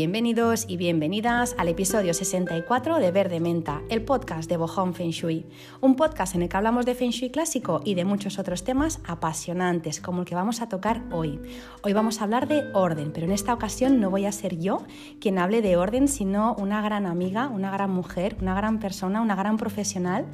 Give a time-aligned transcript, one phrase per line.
[0.00, 5.44] Bienvenidos y bienvenidas al episodio 64 de Verde Menta, el podcast de Bohong Feng Shui.
[5.80, 9.00] Un podcast en el que hablamos de Feng Shui clásico y de muchos otros temas
[9.04, 11.40] apasionantes, como el que vamos a tocar hoy.
[11.82, 14.84] Hoy vamos a hablar de orden, pero en esta ocasión no voy a ser yo
[15.20, 19.34] quien hable de orden, sino una gran amiga, una gran mujer, una gran persona, una
[19.34, 20.26] gran profesional.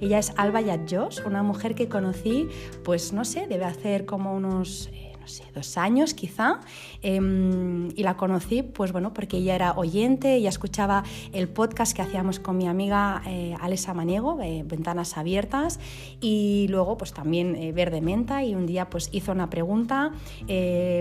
[0.00, 2.48] Ella es Alba Yadjos, una mujer que conocí,
[2.82, 4.90] pues no sé, debe hacer como unos
[5.22, 6.58] no sé, dos años quizá,
[7.00, 12.02] em, y la conocí, pues bueno, porque ella era oyente, ella escuchaba el podcast que
[12.02, 15.78] hacíamos con mi amiga eh, Alesa Maniego, eh, Ventanas Abiertas,
[16.20, 20.10] y luego pues también eh, Verde Menta, y un día pues hizo una pregunta,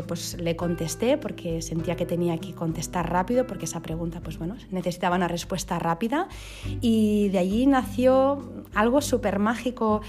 [0.08, 4.56] pues le contesté porque sentía que tenía que contestar rápido, porque esa pregunta pues bueno,
[4.70, 6.28] necesitaba una respuesta rápida,
[6.80, 10.02] y de allí nació algo súper mágico,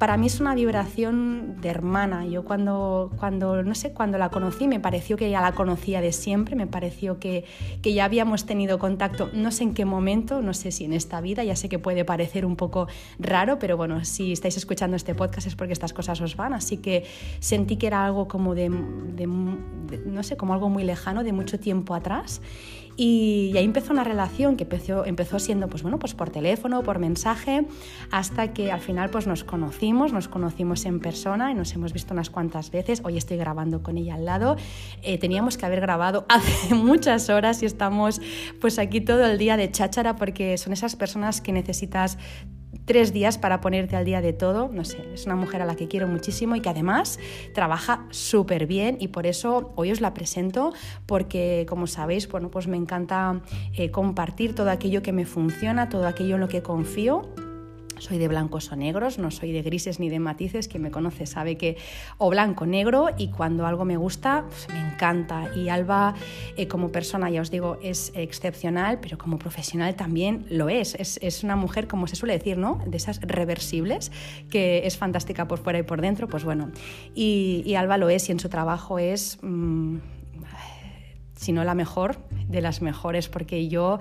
[0.00, 2.24] para mí es una vibración de hermana.
[2.24, 6.12] Yo cuando, cuando, no sé, cuando la conocí me pareció que ya la conocía de
[6.12, 7.44] siempre, me pareció que,
[7.82, 11.20] que ya habíamos tenido contacto, no sé en qué momento, no sé si en esta
[11.20, 15.14] vida, ya sé que puede parecer un poco raro, pero bueno, si estáis escuchando este
[15.14, 17.04] podcast es porque estas cosas os van, así que
[17.40, 21.60] sentí que era algo como de, de no sé, como algo muy lejano, de mucho
[21.60, 22.40] tiempo atrás.
[22.96, 26.98] Y, ahí empezó una relación que empezó, empezó siendo pues, bueno, pues por teléfono, por
[26.98, 27.66] mensaje,
[28.10, 32.14] hasta que al final pues nos conocimos, nos conocimos en persona y nos hemos visto
[32.14, 33.00] unas cuantas veces.
[33.04, 34.56] Hoy estoy grabando con ella al lado.
[35.02, 38.20] Eh, teníamos que haber grabado hace muchas horas y estamos
[38.60, 42.18] pues aquí todo el día de cháchara porque son esas personas que necesitas
[42.84, 44.68] tres días para ponerte al día de todo.
[44.72, 47.18] No sé, es una mujer a la que quiero muchísimo y que además
[47.54, 50.72] trabaja súper bien y por eso hoy os la presento
[51.06, 53.40] porque, como sabéis, bueno, pues me encanta
[53.74, 57.22] eh, compartir todo aquello que me funciona, todo aquello en lo que confío
[58.00, 60.68] soy de blancos o negros, no soy de grises ni de matices.
[60.68, 61.76] Quien me conoce sabe que
[62.18, 65.50] o blanco negro y cuando algo me gusta, pues me encanta.
[65.54, 66.14] Y Alba,
[66.56, 70.94] eh, como persona, ya os digo, es excepcional, pero como profesional también lo es.
[70.94, 71.44] es.
[71.44, 72.82] una mujer, como se suele decir, ¿no?
[72.86, 74.12] De esas reversibles,
[74.50, 76.70] que es fantástica por fuera y por dentro, pues bueno.
[77.14, 79.38] Y, Alba lo es y en su trabajo es...
[79.42, 79.98] Mm,
[81.40, 82.18] si no la mejor,
[82.48, 83.98] de las mejores, porque yo,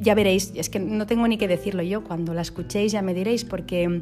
[0.00, 3.12] ya veréis, es que no tengo ni que decirlo yo, cuando la escuchéis ya me
[3.12, 4.00] diréis, porque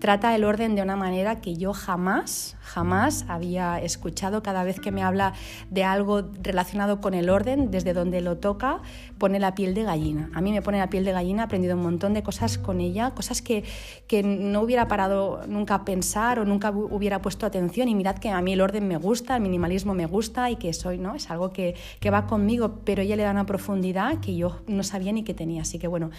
[0.00, 4.42] trata el orden de una manera que yo jamás, jamás había escuchado.
[4.42, 5.34] Cada vez que me habla
[5.70, 8.80] de algo relacionado con el orden, desde donde lo toca,
[9.18, 10.30] pone la piel de gallina.
[10.34, 12.80] A mí me pone la piel de gallina, he aprendido un montón de cosas con
[12.80, 13.62] ella, cosas que,
[14.08, 17.88] que no hubiera parado nunca a pensar o nunca hubiera puesto atención.
[17.88, 20.72] Y mirad que a mí el orden me gusta, el minimalismo me gusta y que
[20.72, 21.14] soy, ¿no?
[21.14, 24.82] Es algo que, que va conmigo, pero ella le da una profundidad que yo no
[24.82, 25.62] sabía ni que tenía.
[25.62, 26.10] Así que bueno,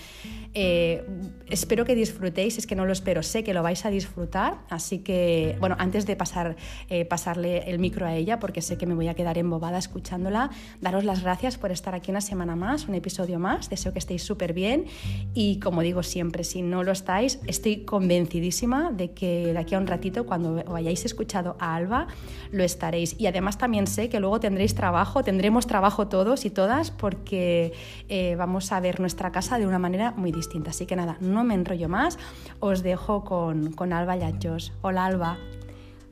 [0.54, 1.04] eh,
[1.48, 5.00] espero que disfrutéis, es que no lo espero, sé que lo vais a disfrutar, así
[5.00, 6.56] que, bueno, antes de pasar,
[6.90, 10.50] eh, pasarle el micro a ella, porque sé que me voy a quedar embobada escuchándola,
[10.82, 14.24] daros las gracias por estar aquí una semana más, un episodio más, deseo que estéis
[14.24, 14.86] súper bien
[15.34, 19.80] y como digo siempre, si no lo estáis, estoy convencidísima de que de aquí a
[19.80, 22.08] un ratito, cuando hayáis escuchado a Alba,
[22.52, 23.16] lo estaréis.
[23.20, 27.74] Y además también sé que luego tendréis trabajo, tendremos trabajo todos y todas, porque
[28.10, 30.72] eh, vamos a ver nuestra casa de una manera muy distinta.
[30.72, 32.18] Así que nada, no me enrollo más,
[32.60, 34.74] os dejo con, con Alba Yachos.
[34.82, 35.38] Hola Alba.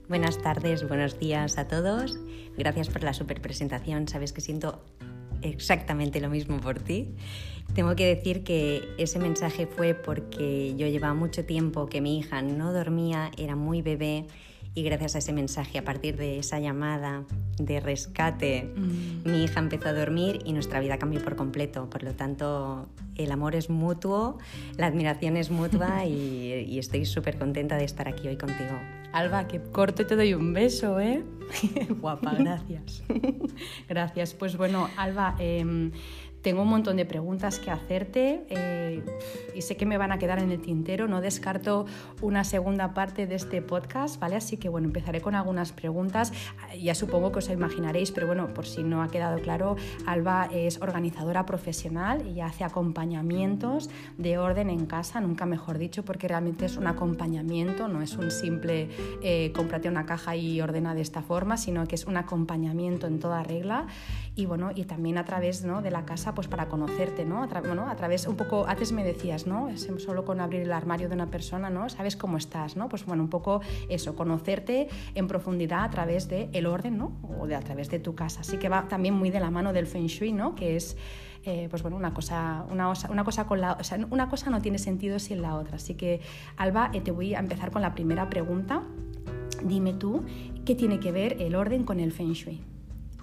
[0.08, 2.20] Buenas tardes, buenos días a todos.
[2.58, 4.08] Gracias por la super presentación.
[4.08, 4.84] Sabes que siento
[5.42, 7.16] exactamente lo mismo por ti.
[7.74, 12.42] Tengo que decir que ese mensaje fue porque yo llevaba mucho tiempo que mi hija
[12.42, 14.26] no dormía, era muy bebé
[14.76, 17.24] y gracias a ese mensaje, a partir de esa llamada
[17.58, 19.30] de rescate, mm.
[19.30, 21.90] mi hija empezó a dormir y nuestra vida cambió por completo.
[21.90, 24.38] Por lo tanto, el amor es mutuo,
[24.78, 28.80] la admiración es mutua y, estoy súper contenta de estar aquí hoy contigo.
[29.12, 31.24] Alba, que corto y te doy un beso, ¿eh?
[32.00, 33.04] Guapa, gracias.
[33.90, 34.34] gracias.
[34.36, 35.92] Pues bueno, Alba, eh,
[36.42, 39.04] tengo un montón de preguntas que hacerte eh,
[39.54, 41.08] y sé que me van a quedar en el tintero.
[41.08, 41.86] No descarto
[42.22, 44.36] una segunda parte de este podcast, ¿vale?
[44.36, 46.32] Así que bueno, empezaré con algunas preguntas.
[46.80, 49.76] Ya supongo que os imaginaréis, pero bueno, por si no ha quedado claro,
[50.06, 56.28] Alba es organizadora profesional y hace acompañamientos de orden en casa, nunca mejor dicho, porque
[56.28, 58.90] realmente es un acompañamiento, no es un simple
[59.22, 63.20] eh, cómprate una caja y ordena de esta forma, sino que es un acompañamiento en
[63.20, 63.88] toda regla
[64.40, 65.82] y bueno, y también a través ¿no?
[65.82, 67.44] de la casa pues para conocerte, ¿no?
[67.44, 69.68] A, bueno, a través un poco, antes me decías, ¿no?
[69.98, 71.90] Solo con abrir el armario de una persona, ¿no?
[71.90, 72.88] Sabes cómo estás, ¿no?
[72.88, 73.60] Pues bueno, un poco
[73.90, 77.18] eso, conocerte en profundidad a través del el orden, ¿no?
[77.38, 78.42] O de, a través de tu casa.
[78.42, 80.56] Así que va también muy de la mano del Feng Shui, ¿no?
[80.56, 80.96] Que es
[81.44, 84.62] eh, pues bueno, una cosa, una, una, cosa con la, o sea, una cosa no
[84.62, 85.76] tiene sentido sin la otra.
[85.76, 86.22] Así que,
[86.56, 88.84] Alba, eh, te voy a empezar con la primera pregunta.
[89.64, 90.24] Dime tú,
[90.66, 92.62] ¿qué tiene que ver el orden con el Feng Shui?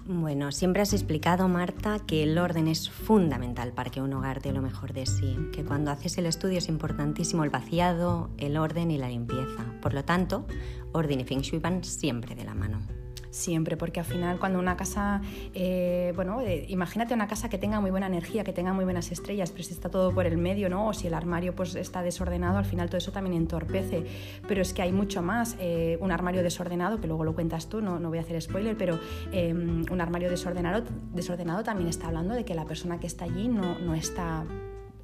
[0.09, 4.53] Bueno, siempre has explicado, Marta, que el orden es fundamental para que un hogar dé
[4.53, 8.89] lo mejor de sí, que cuando haces el estudio es importantísimo el vaciado, el orden
[8.89, 9.65] y la limpieza.
[9.81, 10.47] Por lo tanto,
[10.93, 12.96] orden y feng shui van siempre de la mano
[13.29, 15.21] siempre, porque al final cuando una casa,
[15.53, 19.11] eh, bueno, eh, imagínate una casa que tenga muy buena energía, que tenga muy buenas
[19.11, 20.87] estrellas, pero si está todo por el medio, ¿no?
[20.87, 24.05] O si el armario pues está desordenado, al final todo eso también entorpece.
[24.47, 25.55] Pero es que hay mucho más.
[25.59, 28.77] Eh, un armario desordenado, que luego lo cuentas tú, no, no voy a hacer spoiler,
[28.77, 28.99] pero
[29.33, 30.83] un armario desordenado,
[31.13, 34.45] desordenado también está hablando de que la persona que está allí no, no está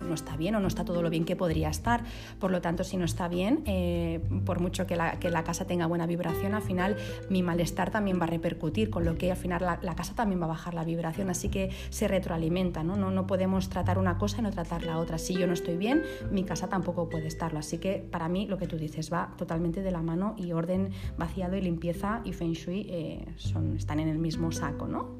[0.03, 2.03] no está bien o no está todo lo bien que podría estar.
[2.39, 5.65] Por lo tanto, si no está bien, eh, por mucho que la, que la, casa
[5.65, 6.95] tenga buena vibración, al final
[7.29, 10.45] mi malestar también va a repercutir, con lo que al final la, casa también va
[10.45, 11.29] a bajar la vibración.
[11.29, 12.95] Así que se retroalimenta, ¿no?
[12.95, 13.11] ¿no?
[13.11, 15.17] No podemos tratar una cosa y no tratar la otra.
[15.17, 17.59] Si yo no estoy bien, mi casa tampoco puede estarlo.
[17.59, 20.91] Así que para mí lo que tú dices va totalmente de la mano y orden
[21.17, 25.17] vaciado y limpieza y feng shui eh, son, están en el mismo saco, ¿no?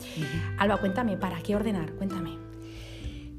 [0.58, 1.94] Alba, cuéntame, ¿para qué ordenar?
[1.94, 2.53] Cuéntame.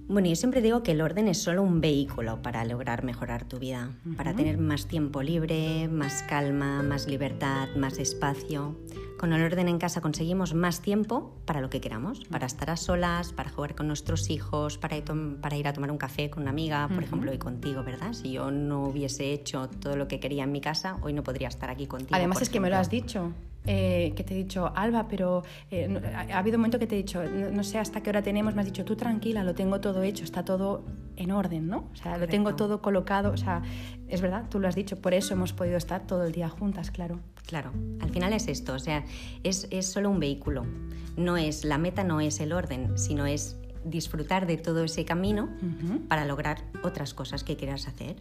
[0.07, 3.59] Bueno, yo siempre digo que el orden es solo un vehículo para lograr mejorar tu
[3.59, 8.77] vida, para tener más tiempo libre, más calma, más libertad, más espacio.
[9.19, 12.77] Con el orden en casa conseguimos más tiempo para lo que queramos, para estar a
[12.77, 15.05] solas, para jugar con nuestros hijos, para ir,
[15.41, 18.13] para ir a tomar un café con una amiga, por ejemplo, y contigo, ¿verdad?
[18.13, 21.49] Si yo no hubiese hecho todo lo que quería en mi casa, hoy no podría
[21.49, 22.15] estar aquí contigo.
[22.15, 23.33] Además es que me lo has dicho.
[23.67, 26.99] Eh, que te he dicho, Alba, pero eh, ha, habido un momento que te he
[26.99, 30.03] dicho, no, sé hasta qué hora tenemos, me has dicho, tú tranquila, lo tengo todo
[30.03, 30.85] hecho, está todo
[31.17, 31.89] en orden, ¿no?
[31.93, 33.63] O sea, lo tengo todo colocado, o sea,
[34.09, 36.91] es verdad, tú lo has dicho, por eso hemos podido estar todo el día juntas,
[36.91, 37.21] claro.
[37.47, 39.05] Claro, al final es esto, o sea,
[39.43, 40.67] es, es solo un vehículo,
[41.17, 45.49] no es, la meta no es el orden, sino es disfrutar de todo ese camino
[46.09, 48.17] para lograr otras cosas que quieras hacer.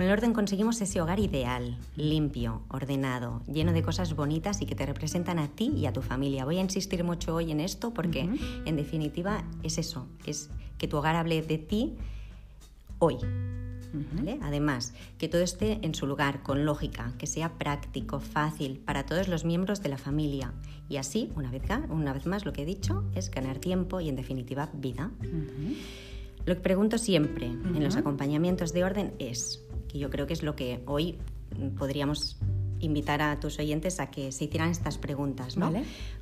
[0.00, 4.74] Con el orden conseguimos ese hogar ideal, limpio, ordenado, lleno de cosas bonitas y que
[4.74, 6.46] te representan a ti y a tu familia.
[6.46, 8.26] Voy a insistir mucho hoy en esto porque
[8.64, 10.48] en definitiva es eso, es
[10.78, 11.98] que tu hogar hable de ti
[12.98, 13.18] hoy.
[14.40, 19.28] Además, que todo esté en su lugar, con lógica, que sea práctico, fácil para todos
[19.28, 20.54] los miembros de la familia.
[20.88, 24.08] Y así, una vez, una vez más, lo que he dicho es ganar tiempo y,
[24.08, 25.10] en definitiva, vida.
[26.46, 30.44] Lo que pregunto siempre en los acompañamientos de orden es, que yo creo que es
[30.44, 31.18] lo que hoy
[31.76, 32.38] podríamos
[32.78, 35.72] invitar a tus oyentes a que se hicieran estas preguntas, ¿no?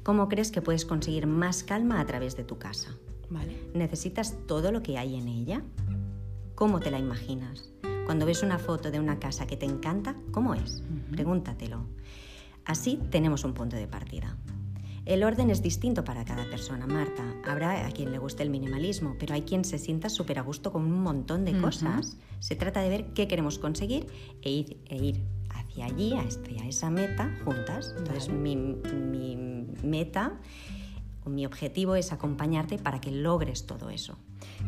[0.02, 2.96] ¿Cómo crees que puedes conseguir más calma a través de tu casa?
[3.74, 5.62] ¿Necesitas todo lo que hay en ella?
[6.54, 7.70] ¿Cómo te la imaginas?
[8.06, 10.82] Cuando ves una foto de una casa que te encanta, ¿cómo es?
[11.12, 11.84] Pregúntatelo.
[12.64, 14.38] Así tenemos un punto de partida.
[15.08, 17.24] El orden es distinto para cada persona, Marta.
[17.46, 20.70] Habrá a quien le guste el minimalismo, pero hay quien se sienta súper a gusto
[20.70, 22.18] con un montón de cosas.
[22.40, 24.06] Se trata de ver qué queremos conseguir
[24.42, 27.94] e ir, e ir hacia allí, hacia esa meta, juntas.
[27.96, 30.38] Entonces, mi, mi meta
[31.28, 34.16] mi objetivo es acompañarte para que logres todo eso.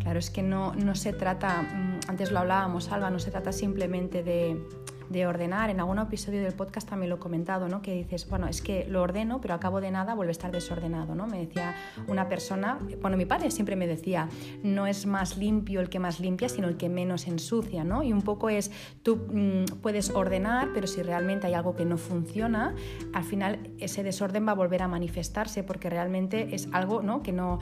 [0.01, 3.53] Claro, es que no, no se trata, mm, antes lo hablábamos, Alba, no se trata
[3.53, 4.63] simplemente de
[5.11, 5.69] de ordenar.
[5.71, 7.83] En algún episodio del podcast también lo he comentado, ¿no?
[7.83, 10.51] Que dices, bueno, es que lo ordeno, pero a cabo de nada vuelve a estar
[10.51, 11.27] desordenado, ¿no?
[11.27, 11.75] Me decía
[12.07, 14.29] una persona, bueno, mi padre siempre me decía,
[14.62, 18.03] no es más limpio el que más limpia, sino el que menos ensucia, ¿no?
[18.03, 18.71] Y un poco es,
[19.03, 22.75] tú mm, puedes ordenar, pero si realmente hay algo que no funciona,
[23.13, 27.23] al final ese desorden va a volver a manifestarse porque realmente es algo, ¿no?
[27.23, 27.58] Que no...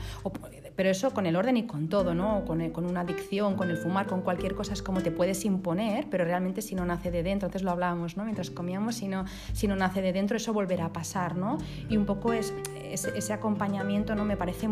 [0.79, 2.45] pero eso con el orden y con todo, ¿no?
[2.45, 6.07] Con, con una adicción, con el fumar, con cualquier cosa es como te puedes imponer,
[6.09, 8.23] pero realmente si no nace de dentro, entonces lo hablábamos ¿no?
[8.23, 11.57] mientras comíamos, si no, si no nace de dentro eso volverá a pasar, ¿no?
[11.89, 14.69] Y un poco es, ese, ese acompañamiento no me parece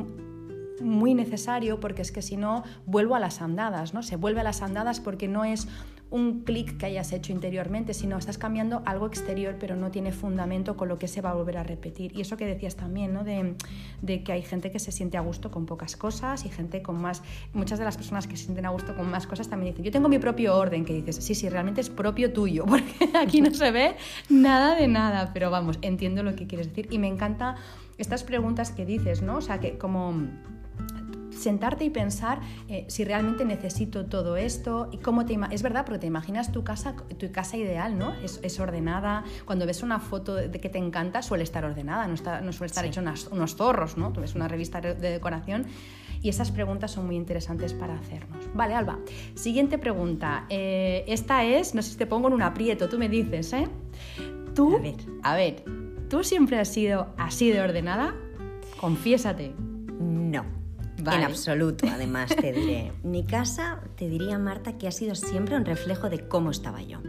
[0.81, 4.03] muy necesario porque es que si no vuelvo a las andadas, ¿no?
[4.03, 5.67] Se vuelve a las andadas porque no es
[6.09, 10.77] un clic que hayas hecho interiormente, sino estás cambiando algo exterior, pero no tiene fundamento
[10.77, 12.15] con lo que se va a volver a repetir.
[12.15, 13.23] Y eso que decías también, ¿no?
[13.23, 13.55] De,
[14.01, 17.01] de, que hay gente que se siente a gusto con pocas cosas y gente con
[17.01, 17.23] más.
[17.53, 19.91] Muchas de las personas que se sienten a gusto con más cosas también dicen, yo
[19.91, 23.53] tengo mi propio orden, que dices, sí, sí, realmente es propio tuyo, porque aquí no
[23.53, 23.95] se ve
[24.29, 26.87] nada de nada, pero vamos, entiendo lo que quieres decir.
[26.89, 27.55] Y me encanta
[27.97, 29.37] estas preguntas que dices, ¿no?
[29.37, 30.13] O sea, que como
[31.37, 35.99] sentarte y pensar eh, si realmente necesito todo esto y cómo te es verdad porque
[35.99, 40.59] te imaginas tu casa tu casa ideal no es, ordenada cuando ves una foto de
[40.59, 43.01] que te encanta suele estar ordenada no, está, no suele estar hecho
[43.31, 45.67] unos zorros no tú ves una revista de decoración
[46.21, 48.49] y esas preguntas son muy interesantes para hacernos.
[48.53, 48.99] Vale, Alba.
[49.35, 50.45] Siguiente pregunta.
[50.49, 53.67] Eh, esta es, no sé si te pongo en un aprieto, tú me dices, ¿eh?
[54.55, 55.63] Tú, a ver, a ver,
[56.09, 58.15] ¿tú siempre has sido así de ordenada?
[58.79, 59.53] Confiésate.
[59.99, 60.56] No.
[61.15, 62.91] En absoluto, además, te diré.
[63.03, 66.99] Mi casa, te diría, Marta, que ha sido siempre un reflejo de cómo estaba yo.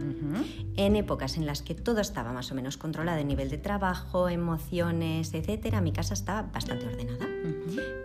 [0.75, 4.29] En épocas en las que todo estaba más o menos controlado, en nivel de trabajo,
[4.29, 7.27] emociones, etcétera, mi casa estaba bastante ordenada.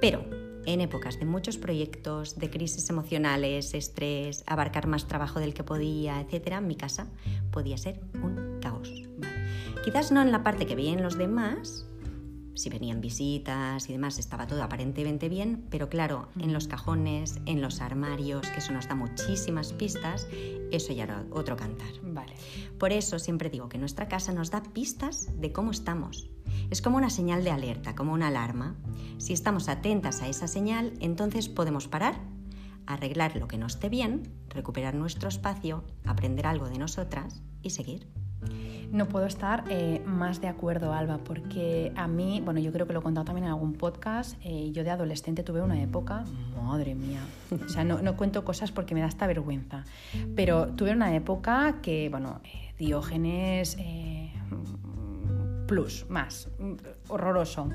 [0.01, 0.25] Pero
[0.67, 6.21] en épocas de muchos proyectos, de crisis emocionales, estrés, abarcar más trabajo del que podía,
[6.21, 7.07] etcétera, mi casa
[7.51, 8.91] podía ser un caos.
[9.85, 11.87] Quizás no en la parte que veían los demás,
[12.55, 17.61] si venían visitas y demás, estaba todo aparentemente bien, pero claro, en los cajones, en
[17.61, 20.27] los armarios, que eso nos da muchísimas pistas,
[20.71, 21.93] eso ya era otro cantar.
[22.03, 22.35] Vale.
[22.79, 26.31] Por eso siempre digo que nuestra casa nos da pistas de cómo estamos.
[26.71, 28.77] Es como una señal de alerta, como una alarma.
[29.19, 32.21] Si estamos atentas a esa señal, entonces podemos parar,
[32.87, 38.24] arreglar lo que no esté bien, recuperar nuestro espacio, aprender algo de nosotras y seguir.
[38.95, 42.93] No puedo estar eh, más de acuerdo, Alba, porque a mí, bueno, yo creo que
[42.93, 46.25] lo he contado también en algún podcast, eh, yo de adolescente tuve una época,
[46.63, 47.19] madre mía,
[47.51, 49.85] o sea, no, cuento cosas porque me da esta vergüenza,
[50.37, 53.77] pero tuve una época que, bueno, eh, Diógenes
[55.67, 56.49] plus, más,
[57.09, 57.71] horroroso.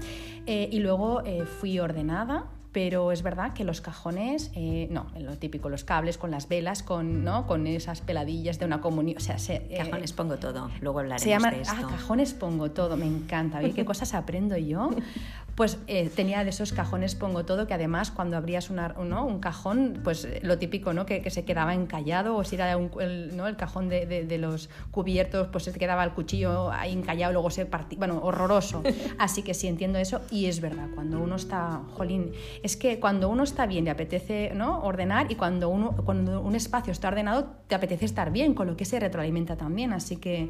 [0.45, 1.21] y luego
[1.59, 6.29] fui ordenada, pero es verdad que los cajones, eh, no, lo típico, los cables con
[6.29, 7.47] las velas, con, ¿no?
[7.47, 9.17] con esas peladillas de una comunión.
[9.17, 11.75] O sea, eh, cajones pongo todo, luego hablaremos se llama, de esto.
[11.75, 13.59] Ah, cajones pongo todo, me encanta.
[13.61, 14.91] ¿Qué cosas aprendo yo?
[15.59, 19.25] Pues eh, tenía de esos cajones pongo todo, que además cuando abrías una, ¿no?
[19.25, 21.05] un cajón, pues lo típico, ¿no?
[21.05, 23.45] Que, que, se quedaba encallado, o si era el, ¿no?
[23.45, 27.65] el cajón de, de, los cubiertos, pues se quedaba el cuchillo ahí encallado, luego se
[27.65, 28.83] partía, bueno, horroroso.
[29.19, 32.31] Así que sí entiendo eso, y es verdad, cuando uno está, jolín,
[32.63, 34.79] es que cuando uno está bien le apetece ¿no?
[34.81, 38.77] ordenar y cuando, uno, cuando un espacio está ordenado te apetece estar bien, con lo
[38.77, 39.91] que se retroalimenta también.
[39.91, 40.47] Así que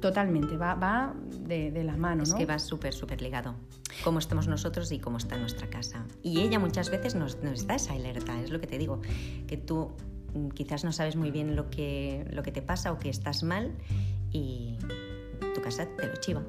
[0.00, 2.22] totalmente, va, va de, de, la mano.
[2.22, 3.54] Es que va súper, súper ligado.
[4.04, 6.06] Cómo estamos nosotros y cómo está nuestra casa.
[6.22, 9.00] Y ella muchas veces nos, nos da esa alerta, es lo que te digo,
[9.46, 9.92] que tú
[10.34, 13.42] mm, quizás no sabes muy bien lo que, lo que te pasa o que estás
[13.42, 13.72] mal
[14.32, 14.76] y
[15.52, 16.42] tu casa te lo chiva.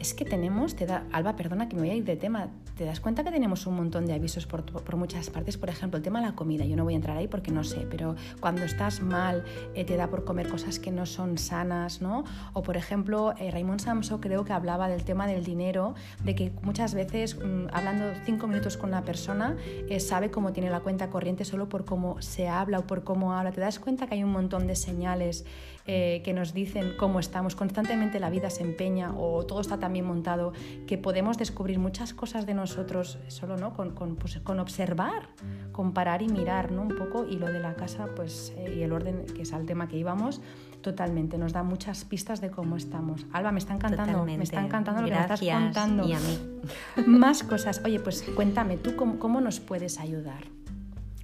[0.00, 2.84] Es que tenemos, te da, Alba, perdona que me voy a ir de tema, ¿te
[2.84, 5.56] das cuenta que tenemos un montón de avisos por, por muchas partes?
[5.56, 7.64] Por ejemplo, el tema de la comida, yo no voy a entrar ahí porque no
[7.64, 12.00] sé, pero cuando estás mal eh, te da por comer cosas que no son sanas,
[12.00, 12.24] ¿no?
[12.52, 16.52] O por ejemplo, eh, Raymond Samso creo que hablaba del tema del dinero, de que
[16.62, 19.56] muchas veces mm, hablando cinco minutos con una persona
[19.88, 23.32] eh, sabe cómo tiene la cuenta corriente solo por cómo se habla o por cómo
[23.32, 23.52] habla.
[23.52, 25.44] ¿Te das cuenta que hay un montón de señales
[25.90, 29.92] eh, que nos dicen cómo estamos, constantemente la vida se empeña o todo está tan
[29.92, 30.52] bien montado
[30.86, 33.74] que podemos descubrir muchas cosas de nosotros solo ¿no?
[33.74, 35.28] con, con, pues, con observar,
[35.72, 36.82] comparar y mirar ¿no?
[36.82, 39.66] un poco y lo de la casa pues, eh, y el orden, que es al
[39.66, 40.40] tema que íbamos,
[40.80, 43.26] totalmente, nos da muchas pistas de cómo estamos.
[43.32, 46.06] Alba, me está encantando, me está encantando lo que me estás contando.
[46.06, 46.38] Y a mí.
[47.06, 47.80] Más cosas.
[47.84, 50.57] Oye, pues cuéntame, ¿tú cómo, cómo nos puedes ayudar?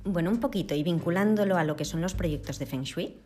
[0.04, 3.16] Bueno, un poquito y vinculándolo a lo que son los proyectos de Feng Shui,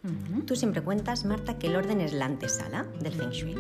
[0.47, 3.57] tú siempre cuentas, Marta, que el orden es la antesala del Feng Shui.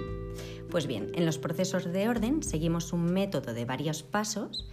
[0.70, 4.68] Pues bien, en los procesos de orden seguimos un método de varios pasos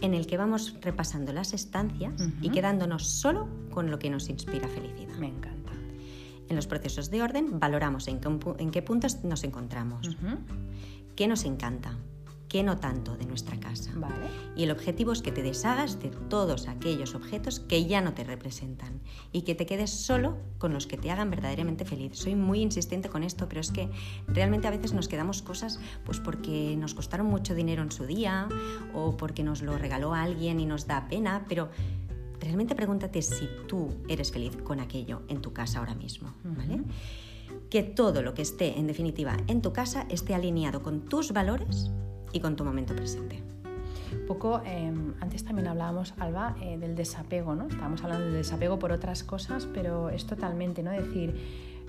[0.00, 4.68] en el que vamos repasando las estancias y quedándonos solo con lo que nos inspira
[4.68, 5.16] felicidad.
[5.16, 5.72] Me encanta.
[6.48, 8.28] En los procesos de orden valoramos en qué,
[8.58, 10.16] en qué puntos nos encontramos,
[11.16, 11.98] qué nos encanta,
[12.48, 13.92] que no tanto de nuestra casa.
[13.94, 14.14] Vale.
[14.56, 18.24] Y el objetivo es que te deshagas de todos aquellos objetos que ya no te
[18.24, 19.00] representan
[19.32, 22.16] y que te quedes solo con los que te hagan verdaderamente feliz.
[22.16, 23.90] Soy muy insistente con esto, pero es que
[24.26, 28.48] realmente a veces nos quedamos cosas pues porque nos costaron mucho dinero en su día
[28.94, 31.68] o porque nos lo regaló alguien y nos da pena, pero
[32.40, 36.82] realmente pregúntate si tú eres feliz con aquello en tu casa ahora mismo, ¿vale?
[37.70, 41.90] Que todo lo que esté, en definitiva, en tu casa esté alineado con tus valores
[42.32, 43.42] y con tu momento presente.
[44.12, 47.68] Un poco, em, antes también hablábamos, Alba, eh, del desapego, ¿no?
[47.68, 50.90] Estábamos hablando del desapego por otras cosas, pero es totalmente, ¿no?
[50.90, 51.34] Decir,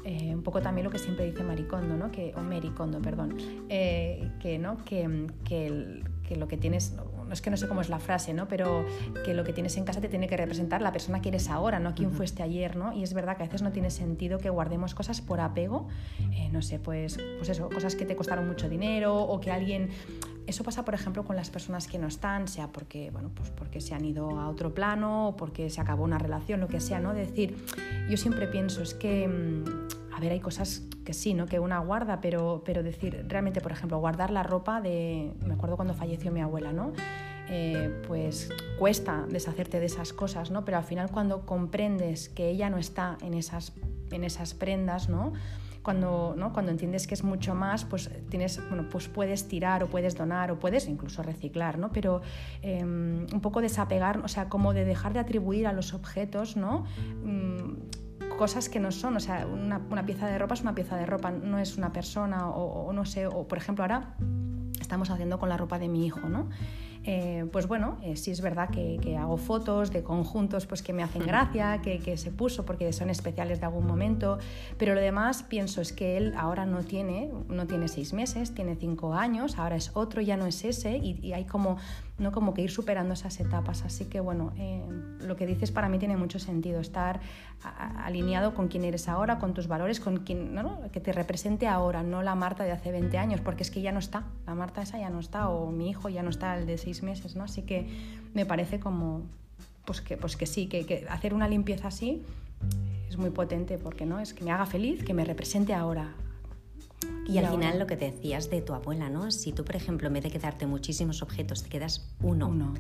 [0.06, 2.12] eh, un poco también lo que siempre dice Maricondo, ¿no?
[2.12, 3.36] Que, o Mericondo, perdón,
[3.70, 4.84] eh, que, ¿no?
[4.86, 6.96] que, que, que, lo que tienes,
[7.28, 8.48] no es que no sé cómo es la frase, ¿no?
[8.48, 8.86] Pero
[9.26, 11.80] que lo que tienes en casa te tiene que representar la persona que eres ahora,
[11.80, 12.94] no quién fuiste ayer, ¿no?
[12.94, 15.88] Y es verdad que a veces no tiene sentido que guardemos cosas por apego,
[16.32, 19.90] eh, no sé, pues, pues eso, cosas que te costaron mucho dinero o que alguien
[20.50, 23.82] eso pasa, por ejemplo, con las personas que no están, sea porque, bueno, pues porque
[23.82, 27.00] se han ido a otro plano o porque se acabó una relación, lo que sea,
[27.00, 27.14] ¿no?
[27.14, 27.56] decir,
[28.10, 31.46] yo siempre pienso, es que, mm, a ver, hay cosas que sí, ¿no?
[31.46, 35.76] Que una guarda, pero, pero decir, realmente, por ejemplo, guardar la ropa de, me acuerdo
[35.76, 36.94] cuando falleció mi abuela, ¿no?
[37.52, 40.66] Eh, pues cuesta deshacerte de esas cosas, ¿no?
[40.66, 43.74] Pero al final cuando comprendes que ella no está en esas,
[44.12, 45.34] en esas prendas, ¿no?
[45.84, 46.54] Cuando, ¿no?
[46.54, 50.52] cuando entiendes que es mucho más, pues, tienes, bueno, pues puedes tirar o puedes donar
[50.52, 51.92] o puedes incluso reciclar, ¿no?
[51.92, 52.22] pero
[52.62, 56.86] em, un poco desapegar, o sea, como de dejar de atribuir a los objetos ¿no?
[57.24, 60.96] Mm, cosas que no son, o sea, una, una, pieza de ropa es una pieza
[60.96, 64.16] de ropa, no es una persona o, o no sé, o por ejemplo ahora
[64.80, 66.50] estamos haciendo con la ropa de mi hijo, ¿no?
[67.06, 71.02] Eh, pues bueno, eh, sí es verdad que, hago fotos de conjuntos pues, que me
[71.02, 74.38] hacen gracia, que, que, se puso porque son especiales de algún momento,
[74.78, 78.76] pero lo demás pienso es que él ahora no tiene, no tiene seis meses, tiene
[78.76, 81.78] cinco años, ahora es otro, ya no es ese y, y hay como
[82.20, 82.32] ¿no?
[82.32, 83.84] Como que ir superando esas etapas.
[83.84, 84.84] Así que bueno, eh,
[85.22, 87.20] lo que dices para mí tiene mucho sentido, estar
[88.04, 90.80] alineado con quién eres ahora, con tus valores, con quien ¿no?
[90.92, 93.92] que te represente ahora, no la Marta de hace 20 años, porque es que ya
[93.92, 96.66] no está, la Marta esa ya no está, o mi hijo ya no está, el
[96.66, 97.44] de seis meses, ¿no?
[97.44, 97.88] Así que
[98.34, 99.24] me parece como,
[99.86, 102.24] pues que, pues que sí, que, que hacer una limpieza así
[103.10, 106.14] es muy potente, porque no es que me haga feliz, que me represente ahora,
[107.30, 109.32] y, al final lo que te decías de tu abuela, ¿no?
[109.32, 112.74] Si tú, por ejemplo, en vez de quedarte muchísimos objetos, te quedas uno,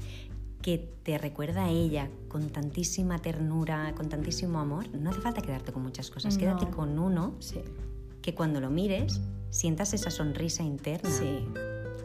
[0.61, 5.71] que te recuerda a ella con tantísima ternura, con tantísimo amor, no hace falta quedarte
[5.71, 7.35] con muchas cosas, quédate con uno
[8.21, 11.09] que cuando lo mires sientas esa sonrisa interna.
[11.09, 11.45] Sí.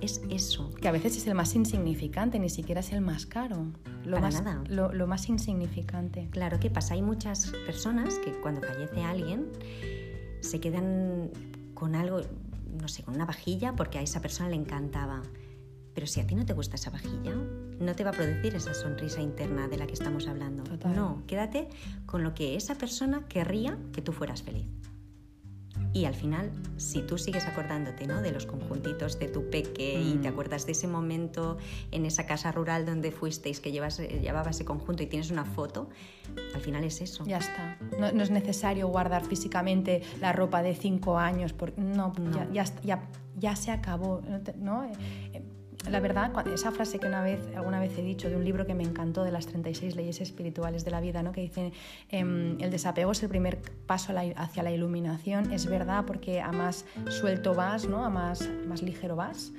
[0.00, 0.70] Es eso.
[0.74, 3.68] Que a veces es el más insignificante, ni siquiera es el más caro.
[4.04, 4.62] Lo más, nada.
[4.68, 6.28] Lo, lo más insignificante.
[6.30, 9.46] Claro que pasa, hay muchas personas que cuando fallece alguien
[10.40, 11.30] se quedan
[11.84, 12.22] con algo,
[12.80, 15.20] no sé, con una vajilla porque a esa persona le encantaba.
[15.94, 17.34] Pero si a ti no te gusta esa vajilla,
[17.78, 20.64] no te va a producir esa sonrisa interna de la que estamos hablando.
[20.88, 21.68] No, quédate
[22.06, 24.64] con lo que esa persona querría que tú fueras feliz.
[25.94, 28.20] Y al final, si tú sigues acordándote ¿no?
[28.20, 30.32] de los conjuntitos de tu peque y te mm.
[30.32, 31.56] acuerdas de ese momento
[31.92, 35.44] en esa casa rural donde fuisteis que llevas, eh, llevaba ese conjunto y tienes una
[35.44, 35.88] foto,
[36.52, 37.24] al final es eso.
[37.24, 37.78] Ya está.
[37.98, 41.52] No, es necesario guardar físicamente la ropa de cinco años.
[41.52, 42.12] Porque, no,
[42.52, 44.20] Ya, ya, ya, se acabó.
[44.56, 44.90] ¿no?
[45.86, 48.66] Eh, la verdad, esa frase que una vez, alguna vez he dicho de un libro
[48.66, 51.32] que me encantó de las 36 leyes espirituales de la vida, ¿no?
[51.32, 51.72] que dice,
[52.08, 56.84] em, el desapego es el primer paso hacia la iluminación, es verdad porque a más
[57.08, 58.04] suelto vas, ¿no?
[58.04, 59.52] a más, más ligero vas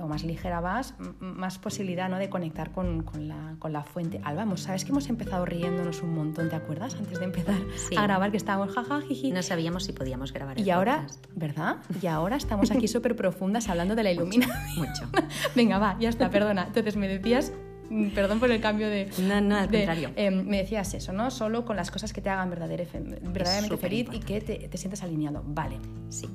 [0.00, 2.18] o más ligera vas, más posibilidad ¿no?
[2.18, 4.20] de conectar con, con, la, con, la, fuente.
[4.24, 6.48] Alba, ¿sabes que hemos empezado riéndonos un montón?
[6.48, 6.94] ¿Te acuerdas?
[6.96, 7.60] Antes de empezar
[7.96, 9.32] a grabar, que estábamos jaja, jiji.
[9.32, 10.58] No sabíamos si podíamos grabar.
[10.58, 11.76] y ahora, ¿verdad?
[12.02, 14.56] Y ahora estamos aquí súper profundas hablando de la iluminación.
[14.76, 15.08] Mucho.
[15.54, 16.64] Venga, va, ya está, perdona.
[16.66, 17.52] Entonces me decías
[17.90, 19.10] mm, perdón por el cambio de...
[19.18, 20.10] No, no, al contrario.
[20.16, 21.30] Em, me decías eso, ¿no?
[21.30, 25.42] Solo con las cosas que te hagan verdaderamente feliz y que te, te sientas alineado.
[25.46, 25.78] Vale.
[26.08, 26.28] Sí.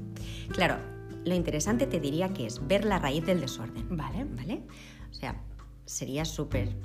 [0.54, 0.78] Claro,
[1.30, 3.86] lo interesante te diría que es ver la raíz del desorden.
[3.96, 4.26] Vale.
[4.26, 4.64] ¿Vale?
[5.10, 5.42] O sea,
[5.86, 6.76] sería súper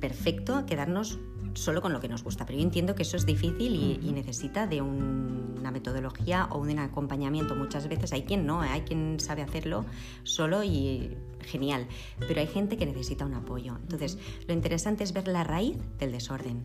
[0.00, 1.18] perfecto quedarnos
[1.54, 4.66] solo con lo que nos gusta, pero yo entiendo que eso es difícil y, necesita
[4.66, 7.54] de una metodología o un acompañamiento.
[7.56, 9.84] Muchas veces hay quien no, hay quien sabe hacerlo
[10.22, 11.86] solo y genial,
[12.18, 13.76] pero hay gente que necesita un apoyo.
[13.82, 16.64] Entonces, lo interesante es ver la raíz del desorden.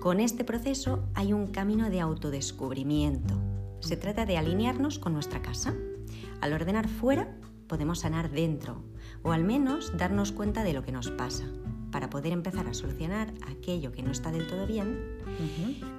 [0.00, 3.34] Con este proceso hay un camino de autodescubrimiento.
[3.80, 5.74] Se trata de alinearnos con nuestra casa,
[6.44, 7.34] al ordenar fuera,
[7.68, 8.84] podemos sanar dentro,
[9.22, 11.46] o al menos darnos cuenta de lo que nos pasa,
[11.90, 15.00] para poder empezar a solucionar aquello que no está del todo bien.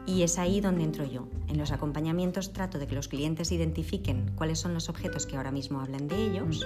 [0.05, 1.27] Y es ahí donde entro yo.
[1.47, 5.49] En los acompañamientos trato de que los clientes identifiquen cuáles son los objetos que ahora
[5.49, 6.63] mismo hablan de ellos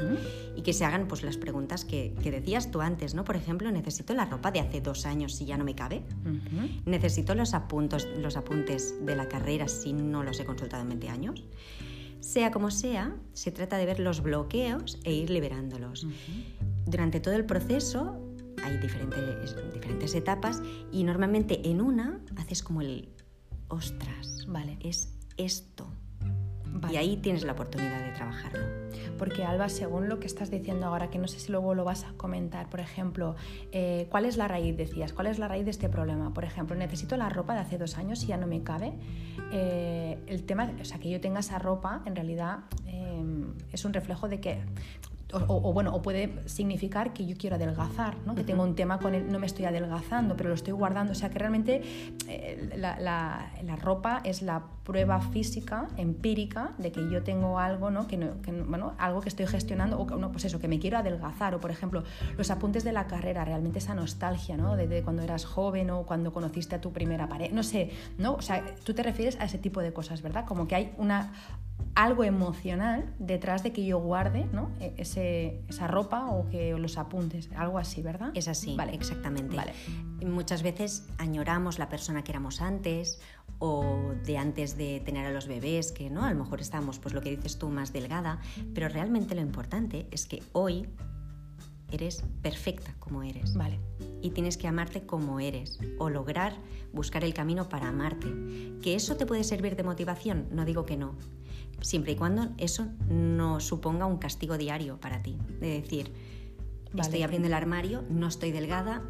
[0.57, 3.23] y que se hagan pues, las preguntas que, decías tú antes, ¿no?
[3.23, 6.03] Por ejemplo, necesito la ropa de hace dos años si ya no me cabe.
[6.85, 11.07] Necesito los, apuntos, los apuntes de la carrera si no los he consultado en 20
[11.07, 11.43] años.
[12.19, 16.05] Sea como sea, se trata de ver los bloqueos e ir liberándolos.
[16.85, 18.19] Durante todo el proceso
[18.63, 23.09] hay diferentes, diferentes etapas y normalmente en una haces como el,
[23.69, 25.93] ostras, vale, es esto.
[26.91, 28.65] Y ahí tienes la oportunidad de trabajarlo.
[29.17, 32.05] Porque Alba, según lo que estás diciendo ahora, que no sé si luego lo vas
[32.05, 33.35] a comentar, por ejemplo,
[33.71, 35.13] eh, ¿cuál es la raíz, decías?
[35.13, 36.33] ¿Cuál es la raíz de este problema?
[36.33, 38.93] Por ejemplo, necesito la ropa de hace dos años y ya no me cabe.
[39.51, 43.23] Eh, el tema, o sea, que yo tenga esa ropa, en realidad eh,
[43.71, 44.59] es un reflejo de que
[45.31, 48.33] o, bueno, o puede significar que yo quiero adelgazar, ¿no?
[48.33, 51.11] que tengo un tema con él, no me estoy adelgazando, pero lo estoy guardando.
[51.11, 51.81] O sea que realmente
[52.27, 58.07] eh, la, la, ropa es la prueba física, empírica, de que yo tengo algo, ¿no?
[58.07, 61.53] Que, bueno, algo que estoy gestionando, o no, pues eso, que me quiero adelgazar.
[61.53, 62.03] O por ejemplo,
[62.35, 64.75] los apuntes de la carrera, realmente esa nostalgia ¿no?
[64.75, 68.33] de, de cuando eras joven o cuando conociste a tu primera pareja, no sé, ¿no?
[68.33, 70.45] O sea, tú te refieres a ese tipo de cosas, ¿verdad?
[70.47, 71.33] Como que hay una
[71.95, 74.71] algo emocional detrás de que yo guarde ¿no?
[74.79, 78.31] E, ese, esa ropa o que los apuntes, algo así, ¿verdad?
[78.33, 78.93] Es así, vale.
[78.93, 79.55] exactamente.
[79.55, 79.73] Vale.
[80.25, 83.19] Muchas veces añoramos la persona que éramos antes
[83.59, 87.13] o de antes de tener a los bebés, que no, a lo mejor estamos, pues
[87.13, 88.39] lo que dices tú, más delgada,
[88.73, 90.87] pero realmente lo importante es que hoy
[91.91, 93.55] eres perfecta como eres.
[93.55, 93.79] Vale.
[94.21, 96.55] Y tienes que amarte como eres o lograr
[96.93, 98.27] buscar el camino para amarte.
[98.81, 100.47] ¿Que eso te puede servir de motivación?
[100.51, 101.15] No digo que no,
[101.81, 105.37] siempre y cuando eso no suponga un castigo diario para ti.
[105.59, 106.11] De decir,
[106.97, 109.03] estoy abriendo el armario, no estoy delgada,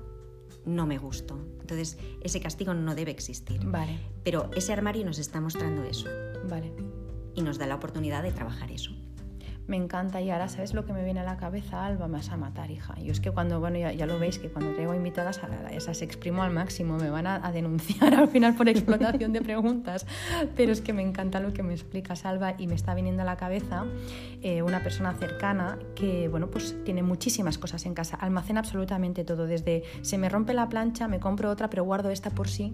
[0.70, 1.40] no me gusto.
[1.62, 3.62] Entonces, ese castigo no debe existir.
[3.66, 4.00] Vale.
[4.24, 6.08] Pero ese armario nos está mostrando eso.
[6.48, 6.72] Vale.
[7.36, 8.92] Y nos da la oportunidad de trabajar eso
[9.70, 12.30] me encanta y ahora sabes lo que me viene a la cabeza, Alba, me vas
[12.32, 12.96] a matar, hija.
[13.00, 16.42] Yo es que cuando, bueno, ya, lo veis, que cuando traigo invitadas, a esas exprimo
[16.42, 20.08] al máximo, me van a, denunciar al final por explotación de preguntas,
[20.56, 23.26] pero es que me encanta lo que me explicas, Alba, y me está viniendo a
[23.26, 23.86] la cabeza
[24.42, 29.46] eh, una persona cercana que, bueno, pues tiene muchísimas cosas en casa, almacena absolutamente todo,
[29.48, 32.74] desde se me rompe la plancha, me compro otra, pero guardo esta por sí,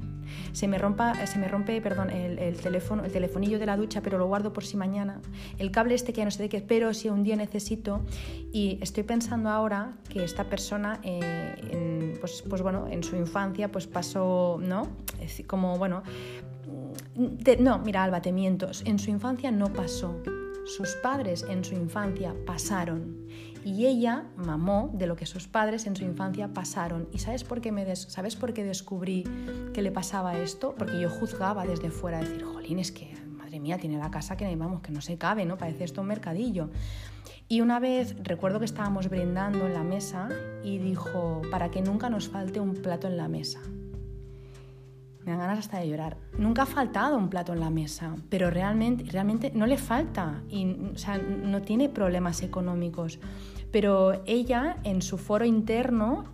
[0.53, 4.01] se me, rompa, se me rompe, perdón, el, el teléfono, el telefonillo de la ducha,
[4.01, 5.21] pero lo guardo por si mañana,
[5.57, 8.01] el cable este que ya no sé de qué, pero si un día necesito.
[8.51, 13.71] Y estoy pensando ahora que esta persona, eh, en, pues, pues, bueno, en su infancia,
[13.71, 14.87] pues pasó, ¿no?
[15.47, 16.03] Como, bueno,
[17.59, 20.15] no, mira, Alba, te miento, en su infancia no pasó.
[20.65, 23.27] Sus padres en su infancia pasaron
[23.63, 27.07] y ella mamó de lo que sus padres en su infancia pasaron.
[27.11, 29.23] ¿Y sabes por qué, me ¿sabes por qué descubrí
[29.73, 30.75] que le pasaba esto?
[30.77, 33.15] Porque yo juzgaba desde fuera, decir, jolín, es que
[33.59, 35.57] mía, tiene la casa que, vamos, que no se cabe, ¿no?
[35.57, 36.69] Parece esto un mercadillo.
[37.47, 40.29] Y una vez recuerdo que estábamos brindando en la mesa
[40.63, 43.61] y dijo, para que nunca nos falte un plato en la mesa.
[45.25, 46.17] Me dan ganas hasta de llorar.
[46.37, 50.71] Nunca ha faltado un plato en la mesa, pero realmente, realmente no le falta y
[50.93, 53.19] o sea, no tiene problemas económicos.
[53.71, 56.25] Pero ella en su foro interno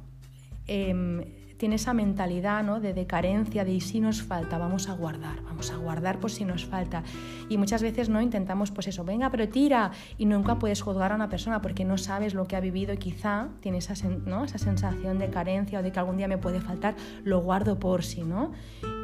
[0.67, 1.23] em,
[1.61, 2.79] tiene esa mentalidad ¿no?
[2.79, 6.65] de, carencia, de si nos falta, vamos a guardar, vamos a guardar por si nos
[6.65, 7.03] falta.
[7.49, 11.15] Y muchas veces no intentamos, pues eso, venga, pero tira, y nunca puedes juzgar a
[11.15, 13.93] una persona porque no sabes lo que ha vivido y quizá tiene esa,
[14.25, 14.43] ¿no?
[14.43, 18.01] esa sensación de carencia o de que algún día me puede faltar, lo guardo por
[18.01, 18.53] si, ¿no?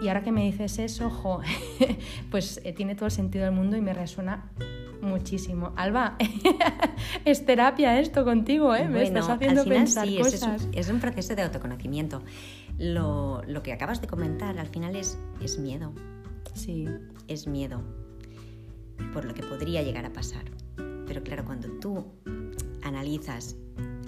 [0.02, 1.41] Y ahora que me dices eso, ojo,
[2.32, 4.50] pues eh, tiene todo el sentido del mundo y me resuena
[5.02, 5.74] muchísimo.
[5.76, 6.18] Alba,
[7.26, 8.88] es terapia esto contigo, ¿eh?
[8.88, 10.68] Me estás haciendo pensar cosas.
[10.74, 12.22] Es, un, proceso de autoconocimiento.
[12.78, 15.94] Lo, que acabas de comentar al final es, es miedo.
[16.54, 16.88] Sí.
[17.28, 17.82] Es miedo
[19.14, 20.46] por lo que podría llegar a pasar.
[21.06, 22.06] Pero claro, cuando tú
[22.84, 23.56] analizas,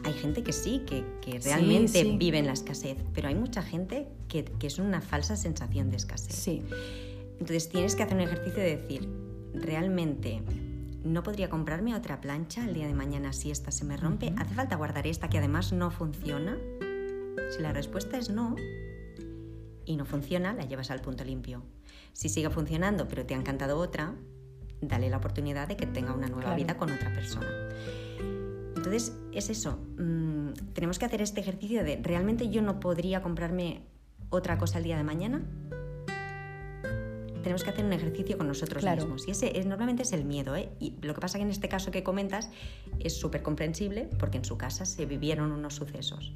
[0.04, 1.04] hay gente que sí, que,
[1.43, 5.89] realmente vive en la escasez, pero hay mucha gente que, que es una falsa sensación
[5.89, 6.36] de escasez.
[6.36, 6.62] Sí.
[7.34, 9.10] Entonces tienes que hacer un ejercicio de decir,
[9.54, 10.41] realmente
[11.03, 14.33] ¿no podría comprarme otra plancha el día de mañana si esta se me rompe?
[14.38, 16.57] ¿Hace falta guardar esta que además no funciona?
[17.51, 18.55] Si la respuesta es no
[19.85, 21.63] y no funciona, la llevas al punto limpio.
[22.13, 24.13] Si sigue funcionando pero te ha encantado otra,
[24.81, 27.49] dale la oportunidad de que tenga una nueva vida con otra persona.
[28.75, 33.83] Entonces es eso, mm, tenemos que hacer este ejercicio de, ¿realmente yo no podría comprarme
[34.29, 35.43] otra cosa el día de mañana?
[37.41, 39.28] Tenemos que hacer un ejercicio con nosotros mismos.
[39.28, 40.56] Y ese es, normalmente es el miedo.
[40.56, 40.69] ¿eh?
[40.80, 42.49] Y lo que pasa que en este caso que comentas
[42.99, 46.34] es súper comprensible porque en su casa se vivieron unos sucesos.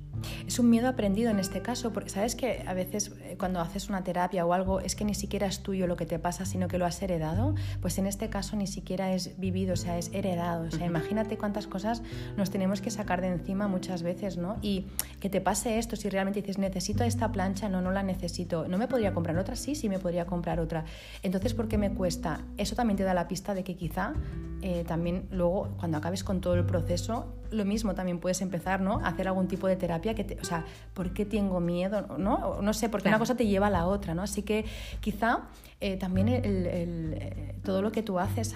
[0.48, 3.90] Es un miedo aprendido en este caso, porque sabes que a veces eh, cuando haces
[3.90, 6.68] una terapia o algo es que ni siquiera es tuyo lo que te pasa, sino
[6.68, 7.56] que lo has heredado.
[7.82, 10.68] Pues en este caso ni siquiera es vivido, o sea, es heredado.
[10.68, 12.02] O sea, imagínate cuántas cosas
[12.38, 14.58] nos tenemos que sacar de encima muchas veces, ¿no?
[14.62, 14.88] Y
[15.20, 18.68] que te pase esto, si realmente dices, necesito esta plancha, no, no la necesito.
[18.68, 19.56] ¿No me podría comprar otra?
[19.56, 20.86] Sí, sí me podría comprar otra.
[21.22, 22.42] Entonces, ¿por qué me cuesta?
[22.58, 24.14] Eso también te da la pista de que quizá
[24.62, 29.00] eh, también luego, cuando acabes con todo el proceso, lo mismo también puedes empezar ¿no?
[29.00, 32.18] a hacer algún tipo de terapia que te, o sea, ¿por qué tengo miedo?
[32.18, 34.22] No, no sé, porque una cosa te lleva a la otra, ¿no?
[34.22, 34.66] Así que
[35.02, 35.42] quizá
[35.82, 38.56] eh, también eh, todo lo que tú haces,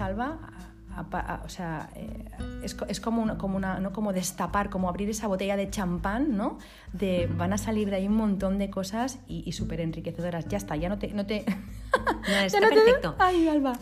[1.04, 2.24] Salva, o sea, eh,
[2.62, 3.92] es, como, una, como, una, ¿no?
[3.92, 6.58] como destapar, como abrir esa botella de champán, ¿no?
[6.92, 10.48] De, van a salir de ahí un montón de cosas y, súper enriquecedoras.
[10.48, 11.08] Ya está, ya no te...
[11.08, 11.44] No, te...
[11.46, 13.14] no está perfecto.
[13.18, 13.74] Ay, Alba.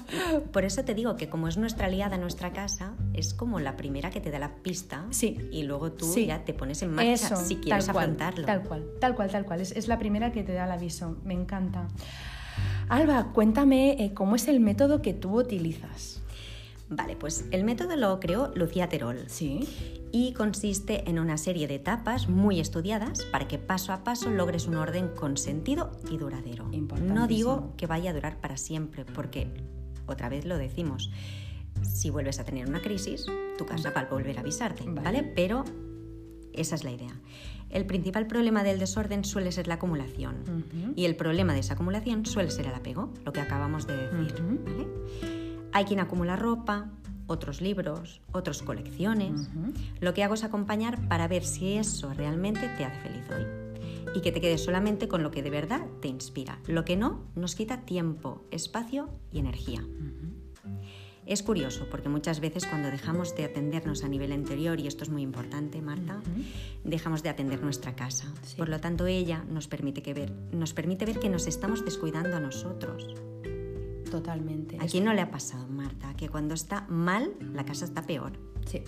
[0.53, 4.11] Por eso te digo que como es nuestra aliada, nuestra casa, es como la primera
[4.11, 5.49] que te da la pista sí.
[5.53, 8.47] y luego tú ya te pones en marcha si quieres tal afrontarlo.
[8.47, 9.61] tal cual, tal cual, tal cual.
[9.61, 11.17] Es, es, la primera que te da el aviso.
[11.25, 11.89] Me encanta.
[12.89, 16.23] Alba, cuéntame eh, cómo es el método que tú utilizas.
[16.89, 19.25] Vale, pues el método lo creó Lucía Terol.
[19.27, 19.69] Sí.
[20.13, 24.67] Y consiste en una serie de etapas muy estudiadas para que paso a paso logres
[24.67, 26.71] un orden con sentido y duradero.
[27.03, 29.49] No digo que vaya a durar para siempre, porque
[30.07, 31.11] otra vez lo decimos.
[31.83, 33.27] Si vuelves a tener una crisis,
[33.59, 35.23] tu casa va a volver a avisarte, ¿vale?
[35.23, 35.65] Pero
[36.53, 37.21] esa es la idea.
[37.69, 42.25] El principal problema del desorden suele ser la acumulación y el problema de esa acumulación
[42.25, 44.35] suele ser el apego, lo que acabamos de decir.
[44.65, 45.46] ¿vale?
[45.77, 46.89] Hay quien acumula ropa,
[47.27, 49.51] otros libros, otras colecciones.
[50.01, 53.45] Lo que hago es acompañar para ver si eso realmente te hace feliz hoy
[54.15, 56.61] y que te quedes solamente con lo que de verdad te inspira.
[56.67, 59.85] Lo que no nos quita tiempo, espacio y energía.
[61.27, 65.11] Es curioso porque muchas veces cuando dejamos de atendernos a nivel interior, y esto es
[65.11, 66.23] muy importante, Marta,
[66.85, 68.33] dejamos de atender nuestra casa.
[68.57, 72.35] Por lo tanto, ella nos permite, que ver, nos permite ver que nos estamos descuidando
[72.35, 73.15] a nosotros.
[74.11, 74.79] Totalmente.
[74.81, 76.15] ¿A quién no le ha pasado, Marta?
[76.17, 78.33] Que cuando está mal, la casa está peor.
[78.67, 78.83] Sí.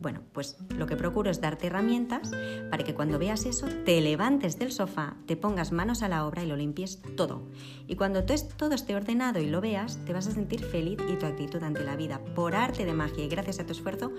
[0.00, 2.30] Bueno, pues lo que procuro es darte herramientas
[2.70, 6.42] para que cuando veas eso te levantes del sofá, te pongas manos a la obra
[6.42, 7.42] y lo limpies todo.
[7.86, 11.26] Y cuando todo esté ordenado y lo veas, te vas a sentir feliz y tu
[11.26, 14.10] actitud ante la vida, por arte de magia y gracias a tu esfuerzo,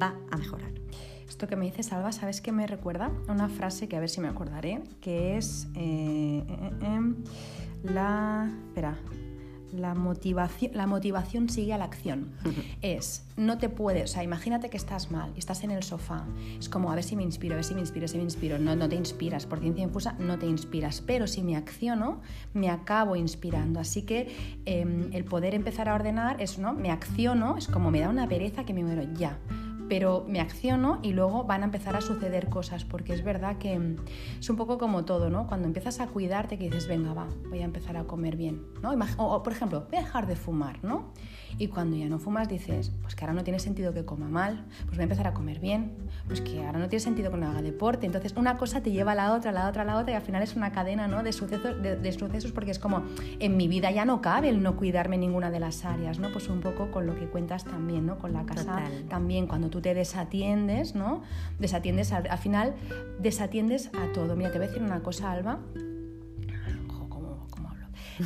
[0.00, 0.72] va a mejorar.
[1.28, 3.12] Esto que me dices, Alba, ¿sabes qué me recuerda?
[3.28, 7.14] Una frase que a ver si me acordaré, que es eh, eh, eh,
[7.84, 8.50] la...
[8.68, 8.96] Espera,
[9.72, 12.32] la motivación, la motivación sigue a la acción.
[12.82, 16.24] es, no te puedes, o sea, imagínate que estás mal estás en el sofá.
[16.58, 18.58] Es como, a ver si me inspiro, a ver si me inspiro, si me inspiro.
[18.58, 21.00] No, no te inspiras, por ciencia infusa no te inspiras.
[21.00, 22.20] Pero si me acciono,
[22.54, 23.80] me acabo inspirando.
[23.80, 26.72] Así que em, el poder empezar a ordenar es, ¿no?
[26.72, 29.38] Me acciono, es como me da una pereza que me muero ya
[29.88, 33.78] pero me acciono y luego van a empezar a suceder cosas, porque es verdad que
[33.78, 33.96] mm,
[34.40, 35.46] es un poco como todo, ¿no?
[35.46, 38.92] Cuando empiezas a cuidarte, que dices, venga, va, voy a empezar a comer bien, ¿no?
[39.16, 41.12] O, por ejemplo, voy a dejar de fumar, ¿no?
[41.56, 44.66] Y cuando ya no fumas dices, pues que ahora no tiene sentido que coma mal,
[44.84, 45.92] pues voy a empezar a comer bien,
[46.26, 48.06] pues que ahora no tiene sentido que no haga deporte.
[48.06, 50.14] Entonces una cosa te lleva a la otra, a la otra, a la otra y
[50.16, 51.22] al final es una cadena ¿no?
[51.22, 53.02] de, sucesos, de, sucesos porque es como,
[53.38, 56.30] en mi vida ya no cabe el no cuidarme ninguna de las áreas, ¿no?
[56.30, 58.18] Pues un poco con lo que cuentas también, ¿no?
[58.18, 61.22] Con la casa también, cuando tú te desatiendes, ¿no?
[61.58, 62.74] Desatiendes, al, al final
[63.20, 64.36] desatiendes a todo.
[64.36, 65.58] Mira, te voy a decir una cosa, Alba,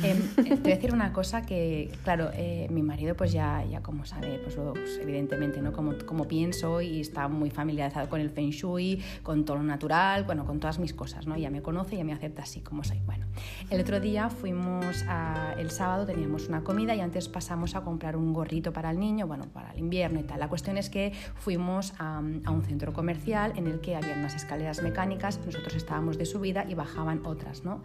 [0.01, 3.81] eh, te voy a decir una cosa que, claro, eh, mi marido pues ya, ya
[3.81, 5.71] como sabe, pues, pues evidentemente, ¿no?
[5.71, 10.23] Como, como pienso y está muy familiarizado con el Feng Shui, con todo lo natural,
[10.23, 11.37] bueno, con todas mis cosas, ¿no?
[11.37, 12.99] Ya me conoce, ya me acepta así como soy.
[13.05, 13.25] Bueno,
[13.69, 18.15] el otro día fuimos, a, el sábado teníamos una comida y antes pasamos a comprar
[18.15, 20.39] un gorrito para el niño, bueno, para el invierno y tal.
[20.39, 24.35] La cuestión es que fuimos a, a un centro comercial en el que había unas
[24.35, 27.81] escaleras mecánicas, nosotros estábamos de subida y bajaban otras, ¿no?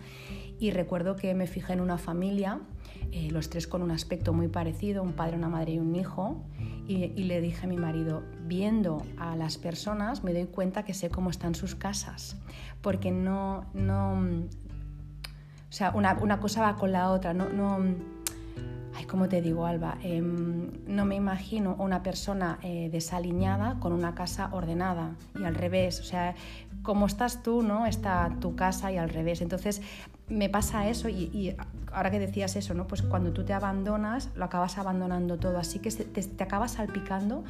[0.58, 2.60] Y recuerdo que me fijé en una familia,
[3.12, 6.44] eh, los tres con un aspecto muy parecido, un padre, una madre y un hijo,
[6.88, 11.10] y, le dije a mi marido, viendo a las personas me doy cuenta que sé
[11.10, 12.36] cómo están sus casas,
[12.80, 17.78] porque no, no, o sea, una, una cosa va con la otra, no, no
[18.98, 19.96] Ay, ¿cómo te digo, Alba?
[20.02, 26.00] Em, no me imagino una persona eh, desaliñada con una casa ordenada y al revés.
[26.00, 26.34] O sea,
[26.82, 27.86] como estás tú, ¿no?
[27.86, 29.40] Está tu casa y al revés.
[29.40, 29.82] Entonces,
[30.28, 31.54] me pasa eso y,
[31.92, 32.88] ahora que decías eso, ¿no?
[32.88, 37.44] Pues cuando tú te abandonas, lo acabas abandonando todo, así que te, te acabas salpicando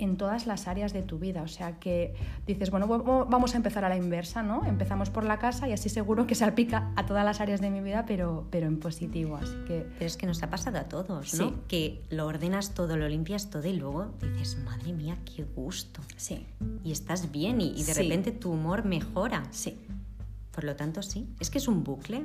[0.00, 1.42] en todas las áreas de tu vida.
[1.42, 2.14] O sea que
[2.46, 4.64] dices, bueno, vamos a empezar a la inversa, ¿no?
[4.64, 7.80] Empezamos por la casa y así seguro que salpica a todas las áreas de mi
[7.80, 9.36] vida, pero, pero en positivo.
[9.36, 9.86] Así que...
[9.98, 11.66] Pero es que nos ha pasado a todos, ¿no?
[11.68, 16.00] Que lo ordenas todo, lo limpias todo y luego dices, madre mía, qué gusto.
[16.16, 16.46] Sí.
[16.82, 19.44] Y estás bien y, de repente tu humor mejora.
[19.50, 19.78] Sí.
[20.50, 21.28] Por lo tanto, sí.
[21.38, 22.24] Es que es un bucle,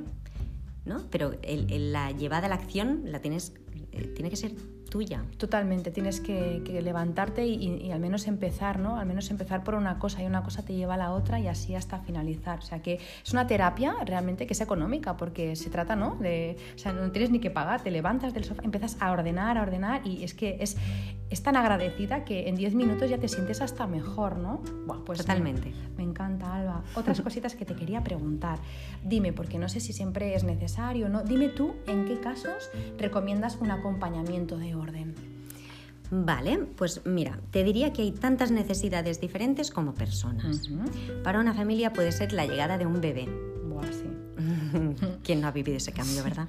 [0.84, 1.04] ¿no?
[1.10, 3.52] Pero la llevada a la acción la tienes,
[3.92, 4.54] eh, tiene que ser
[4.96, 5.22] tuya.
[5.36, 8.96] Totalmente, tienes que, levantarte y, al menos empezar, ¿no?
[8.96, 11.48] Al menos empezar por una cosa y una cosa te lleva a la otra y
[11.48, 12.60] así hasta finalizar.
[12.60, 16.14] O sea que es una terapia realmente que es económica porque se trata, ¿no?
[16.14, 19.58] De, o sea, no tienes ni que pagar, te levantas del sofá, empiezas a ordenar,
[19.58, 20.78] a ordenar y es que es,
[21.28, 24.62] es tan agradecida que en 10 minutos ya te sientes hasta mejor, ¿no?
[25.04, 25.70] pues Totalmente.
[25.70, 26.82] Me, me, encanta, Alba.
[26.94, 28.58] Otras cositas que te quería preguntar.
[29.04, 31.22] Dime, porque no sé si siempre es necesario, ¿no?
[31.22, 35.14] Dime tú en qué casos recomiendas un acompañamiento de orden.
[36.10, 40.70] Vale, pues mira, te diría que hay tantas necesidades diferentes como personas.
[41.24, 43.28] Para una familia puede ser la llegada de un bebé.
[43.68, 44.06] Buah, sí.
[45.24, 46.48] ¿Quién no ha vivido ese cambio, verdad?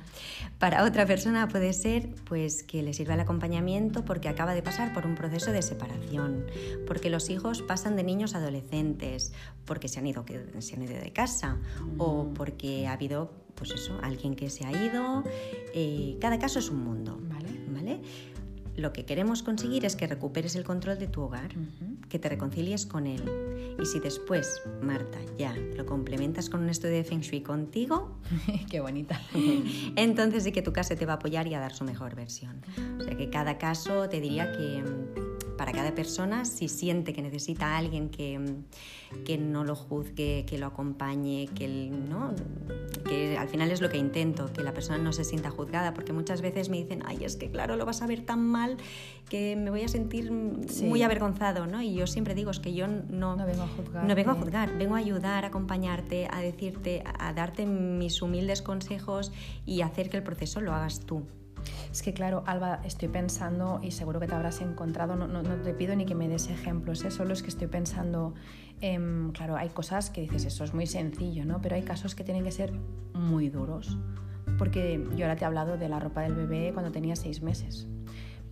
[0.60, 4.94] Para otra persona puede ser pues que le sirva el acompañamiento porque acaba de pasar
[4.94, 6.46] por un proceso de separación,
[6.86, 9.34] porque los hijos pasan de niños a adolescentes,
[9.66, 10.24] porque se han ido,
[10.60, 11.58] se han ido de casa
[11.98, 15.24] o porque ha habido pues eso, alguien que se ha ido.
[15.74, 17.18] Eh, cada caso es un mundo.
[17.22, 17.37] Vale.
[17.88, 18.02] ¿Vale?
[18.78, 21.50] lo que queremos conseguir es que recuperes el control de tu hogar,
[22.10, 23.24] que te reconcilies con él.
[23.82, 28.20] Y si después, Marta, ya lo complementas con un estudio de Feng Shui contigo,
[28.70, 29.20] qué bonita.
[29.96, 32.62] entonces sí que tu casa te va a apoyar y a dar su mejor versión.
[33.00, 34.84] O sea que cada caso te diría que
[35.58, 38.40] para cada persona, si siente que necesita a alguien que,
[39.26, 42.34] que no lo juzgue, que lo acompañe, que, ¿no?
[43.08, 46.14] que al final es lo que intento, que la persona no se sienta juzgada, porque
[46.14, 48.78] muchas veces me dicen, ay, es que claro, lo vas a ver tan mal
[49.30, 51.82] que me voy a sentir muy avergonzado, ¿no?
[51.82, 54.06] Y yo siempre digo, es que yo no, no vengo a juzgar.
[54.06, 58.62] No vengo a juzgar, vengo a ayudar, a acompañarte, a decirte, a darte mis humildes
[58.62, 59.32] consejos
[59.66, 61.24] y hacer que el proceso lo hagas tú.
[61.92, 65.74] Es que claro, Alba, estoy pensando, y seguro que te habrás encontrado, no, no, te
[65.74, 67.12] pido ni que me des ejemplos, ¿eh?
[67.12, 68.34] solo es que estoy pensando,
[68.82, 71.62] em, claro, hay cosas que dices, eso es muy sencillo, ¿no?
[71.62, 72.74] Pero hay casos que tienen que ser
[73.14, 73.98] muy duros.
[74.58, 77.88] Porque yo ahora te he hablado de la ropa del bebé cuando tenía seis meses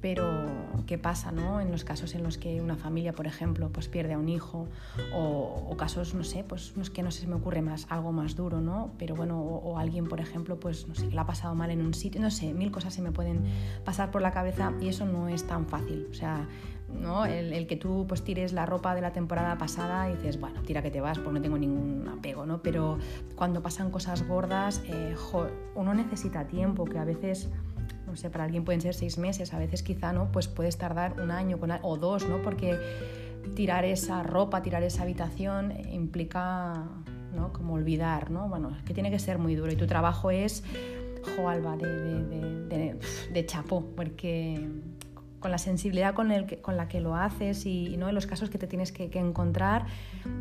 [0.06, 0.46] pero
[0.86, 1.60] ¿qué pasa no?
[1.60, 4.68] en los casos en los que una familia, por ejemplo, pues pierde a un hijo
[5.16, 8.12] o, casos, no sé, pues no es que no sé si me ocurre más, algo
[8.12, 8.92] más duro, ¿no?
[9.00, 11.96] Pero bueno, o, alguien, por ejemplo, pues no sé, que ha pasado mal en un
[11.96, 13.46] sitio, no sé, mil cosas se me pueden
[13.84, 16.48] pasar por la cabeza y eso no es tan fácil, o sea,
[16.88, 17.26] ¿no?
[17.26, 20.84] El, que tú pues tires la ropa de la temporada pasada y dices, bueno, tira
[20.84, 22.62] que te vas, pues no tengo ningún apego, ¿no?
[22.62, 23.00] Pero
[23.36, 25.16] cuando pasan cosas gordas, eh,
[25.74, 27.50] uno necesita tiempo, que a veces
[28.16, 31.20] no sé, para alguien pueden ser seis meses, a veces quizá no, pues puedes tardar
[31.20, 32.42] un año o dos, ¿no?
[32.42, 32.80] Porque
[33.56, 36.86] tirar esa ropa, tirar esa habitación implica,
[37.36, 37.52] ¿no?
[37.52, 38.48] Como olvidar, ¿no?
[38.48, 40.64] Bueno, es que tiene que ser muy duro y tu trabajo es,
[41.36, 43.00] jo, Alba, de, de, de,
[43.34, 44.66] de chapo, porque
[45.46, 48.10] con la sensibilidad con, el con la que lo haces y, ¿no?
[48.10, 49.86] en los casos que te tienes que, encontrar,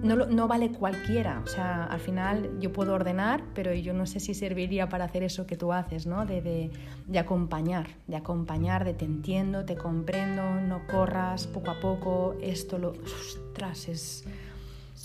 [0.03, 1.43] no, no, vale cualquiera.
[1.45, 5.23] O sea, al final yo puedo ordenar, pero yo no sé si serviría para hacer
[5.23, 6.25] eso que tú haces, ¿no?
[6.25, 6.71] de, de,
[7.07, 12.79] de acompañar, de acompañar, de te entiendo, te comprendo, no corras poco a poco, esto
[12.79, 12.93] lo...
[12.93, 13.89] ¡Ostras!
[13.91, 14.25] Es...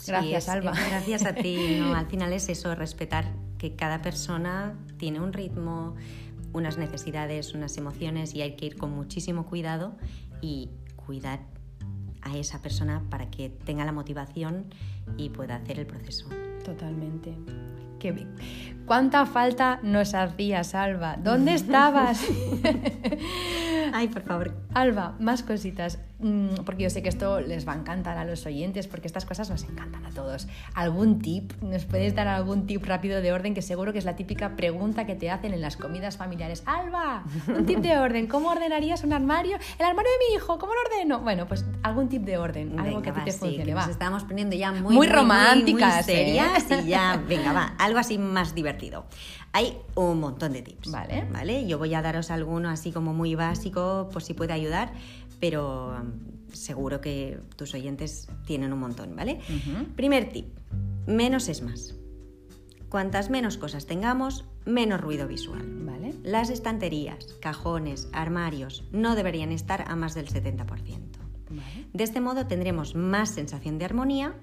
[0.08, 0.72] Gracias, Alba.
[0.72, 1.76] Gracias a ti.
[1.78, 1.94] ¿no?
[1.94, 3.26] Al final es eso, respetar
[3.58, 5.96] que cada persona tiene un ritmo,
[6.54, 9.96] unas necesidades, unas emociones y hay que ir con muchísimo cuidado
[10.42, 11.40] y cuidar
[12.22, 14.66] a esa persona para que tenga la motivación
[15.18, 16.28] y pueda hacer el proceso.
[16.64, 17.34] Totalmente.
[18.00, 18.28] Qué,
[18.86, 21.16] ¿Cuánta falta nos hacías, Alba?
[21.18, 22.26] ¿Dónde estabas?
[23.94, 24.56] Ay, por favor.
[24.74, 26.00] Alba, más cositas.
[26.20, 29.26] Mm, porque yo sé que esto les va a encantar a los oyentes, porque estas
[29.26, 30.48] cosas nos encantan a todos.
[30.74, 31.54] ¿Algún tip?
[31.62, 33.54] ¿Nos puedes dar algún tip rápido de orden?
[33.54, 36.64] Que seguro que es la típica pregunta que te hacen en las comidas familiares.
[36.66, 38.28] Alba, un tip de orden.
[38.28, 39.58] ¿Cómo ordenarías un armario?
[39.78, 41.20] El armario de mi hijo, ¿cómo lo ordeno?
[41.22, 43.72] Bueno, pues algún tip de orden, algo que a ti te funcione.
[43.72, 46.18] Nos estamos poniendo ya muy, muy románticas, muy, ¿eh?
[46.18, 49.06] serias y ya, venga, va, algo así más divertido.
[49.52, 50.92] Hay un montón de tips.
[50.92, 51.28] Vale.
[51.32, 51.68] ¿vale?
[51.68, 54.94] Yo voy a daros alguno así como muy básico por si puede ayudar
[55.40, 59.40] pero um, seguro que tus oyentes tienen un montón, ¿vale?
[59.96, 60.48] Primer tip,
[61.08, 61.96] menos es más.
[62.90, 65.64] Cuantas menos cosas tengamos, menos ruido visual.
[65.86, 66.16] ¿Vale?
[66.24, 70.66] Las estanterías, cajones, armarios no deberían estar a más del 70%.
[71.94, 74.36] De este modo tendremos más sensación de armonía,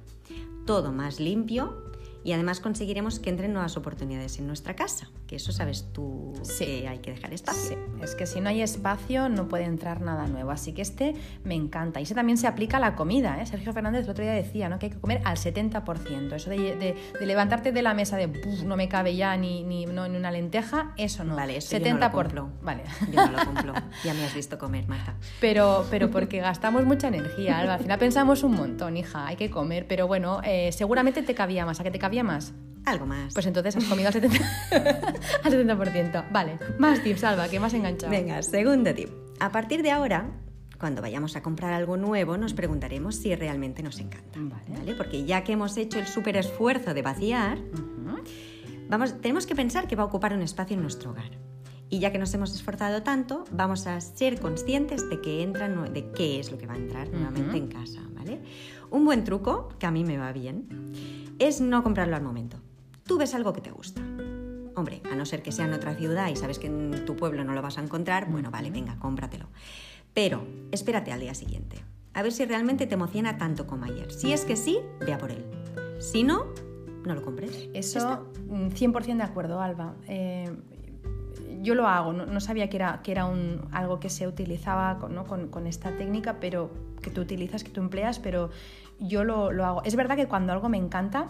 [0.65, 1.86] todo más limpio
[2.27, 6.89] y además conseguiremos que entren nuevas oportunidades en nuestra casa, que eso sabes tú que
[6.89, 7.79] hay que dejar espacio.
[8.03, 11.55] Es que si no hay espacio no puede entrar nada nuevo, así que este me
[11.55, 12.01] encanta.
[12.01, 13.47] Y ese también se aplica a la comida, ¿eh?
[13.47, 14.81] Sergio Fernández el otro día decía ¿no?
[14.81, 18.27] que hay que comer al 70%, eso de, levantarte de la mesa de
[18.65, 21.37] no me cabe ya ni, ni, no, ni una lenteja, eso no.
[21.37, 21.85] Vale, eso 70%.
[21.85, 22.83] Yo no lo vale.
[23.13, 25.15] Yo no lo cumplo, ya me has visto comer, Marta.
[25.41, 29.87] Pero, pero porque gastamos mucha energía, Al final pensamos un montón, hija, hay que comer,
[29.87, 32.55] pero bueno, eh, seguramente te cabía más, a que te cabía más.
[32.85, 33.35] Algo más.
[33.35, 34.41] Pues entonces has comido al 70%.
[35.43, 36.31] al 70%.
[36.31, 38.11] Vale, más tips, Salva, que más enganchado.
[38.11, 39.09] Venga, segundo tip.
[39.41, 40.31] A partir de ahora,
[40.79, 44.39] cuando vayamos a comprar algo nuevo, nos preguntaremos si realmente nos encanta.
[44.41, 44.95] Vale.
[44.95, 47.59] Porque ya que hemos hecho el súper esfuerzo de vaciar,
[48.89, 51.31] vamos, tenemos que pensar que va a ocupar un espacio en nuestro hogar.
[51.89, 56.11] Y ya que nos hemos esforzado tanto, vamos a ser conscientes de que entra, de
[56.13, 58.43] qué es lo que va a entrar nuevamente en casa, ¿vale?
[58.91, 60.67] Un buen truco, que a mí me va bien,
[61.39, 62.59] es no comprarlo al momento.
[63.05, 64.01] Tú ves algo que te gusta.
[64.75, 67.45] Hombre, a no ser que sea en otra ciudad y sabes que en tu pueblo
[67.45, 69.47] no lo vas a encontrar, bueno, vale, venga, cómpratelo.
[70.13, 71.83] Pero espérate al día siguiente.
[72.15, 74.11] A ver si realmente te emociona tanto como ayer.
[74.13, 75.45] Si es que sí, vea por él.
[75.99, 76.47] Si no,
[77.05, 77.69] no lo compres.
[77.75, 79.95] Eso, 100% mm, de acuerdo, Alba.
[80.09, 80.51] Eh,
[81.63, 85.49] yo lo hago, no, sabía que era, que era un, algo que se utilizaba con,
[85.49, 86.71] con, esta técnica, pero
[87.03, 88.51] que tú utilizas, que tú empleas, pero
[88.99, 89.83] yo lo, lo hago.
[89.85, 91.29] Es verdad que cuando algo me encanta,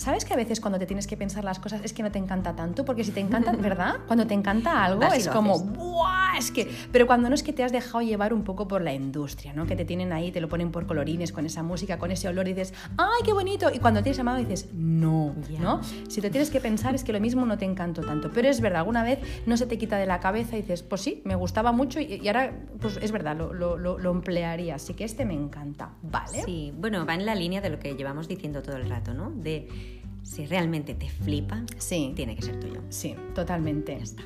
[0.00, 2.18] ¿Sabes que a veces cuando te tienes que pensar las cosas es que no te
[2.18, 2.86] encanta tanto?
[2.86, 3.96] Porque si te encanta, ¿verdad?
[4.06, 5.72] Cuando te encanta algo Vas es como, haces.
[5.76, 6.38] ¡buah!
[6.38, 6.70] Es que...
[6.90, 9.66] Pero cuando no es que te has dejado llevar un poco por la industria, ¿no?
[9.66, 12.48] Que te tienen ahí, te lo ponen por colorines, con esa música, con ese olor
[12.48, 13.70] y dices, ¡ay, qué bonito!
[13.70, 15.34] Y cuando tienes amado dices, no.
[15.60, 15.82] ¿no?
[16.08, 18.30] Si te tienes que pensar es que lo mismo no te encantó tanto.
[18.32, 21.02] Pero es verdad, alguna vez no se te quita de la cabeza y dices, pues
[21.02, 24.76] sí, me gustaba mucho y, y ahora, pues es verdad, lo, lo- lo- lo emplearía.
[24.76, 26.42] Así que este me encanta, ¿vale?
[26.46, 29.30] Sí, bueno, va en la línea de lo que llevamos diciendo todo el rato, ¿no?
[29.30, 29.89] De
[30.22, 32.12] si realmente te flipa, Sí.
[32.14, 32.80] tiene que ser tuyo.
[32.88, 33.96] Sí, totalmente.
[33.96, 34.22] Ya está.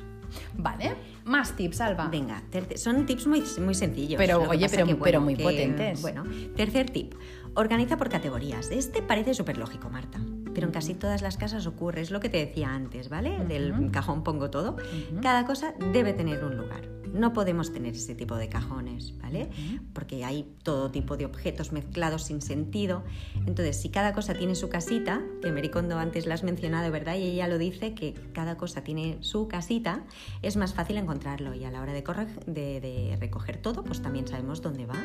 [0.57, 2.07] Vale, más tips, Alba.
[2.09, 2.43] Venga,
[2.75, 4.17] son tips muy, muy sencillos.
[4.17, 6.01] Pero, oye, pero- que, pero muy que, potentes.
[6.01, 6.23] Bueno,
[6.55, 7.13] tercer tip.
[7.53, 8.69] Organiza por categorías.
[8.69, 10.19] Este parece súper lógico, Marta.
[10.53, 12.01] Pero en casi todas las casas ocurre.
[12.01, 13.45] Es lo que te decía antes, ¿vale?
[13.45, 14.75] Del cajón pongo todo.
[15.21, 16.81] Cada cosa debe tener un lugar.
[17.15, 19.49] No podemos tener ese tipo de cajones, ¿vale?
[19.93, 23.03] Porque hay todo tipo de objetos mezclados sin sentido.
[23.47, 27.15] Entonces, si cada cosa tiene su casita, que Mericondo antes la has mencionado, ¿verdad?
[27.15, 30.03] Y ella lo dice, que cada cosa tiene su casita,
[30.41, 31.53] es más fácil encontrarlo.
[31.53, 35.01] Y a la hora de, corre- de- de recoger todo, pues también sabemos dónde va.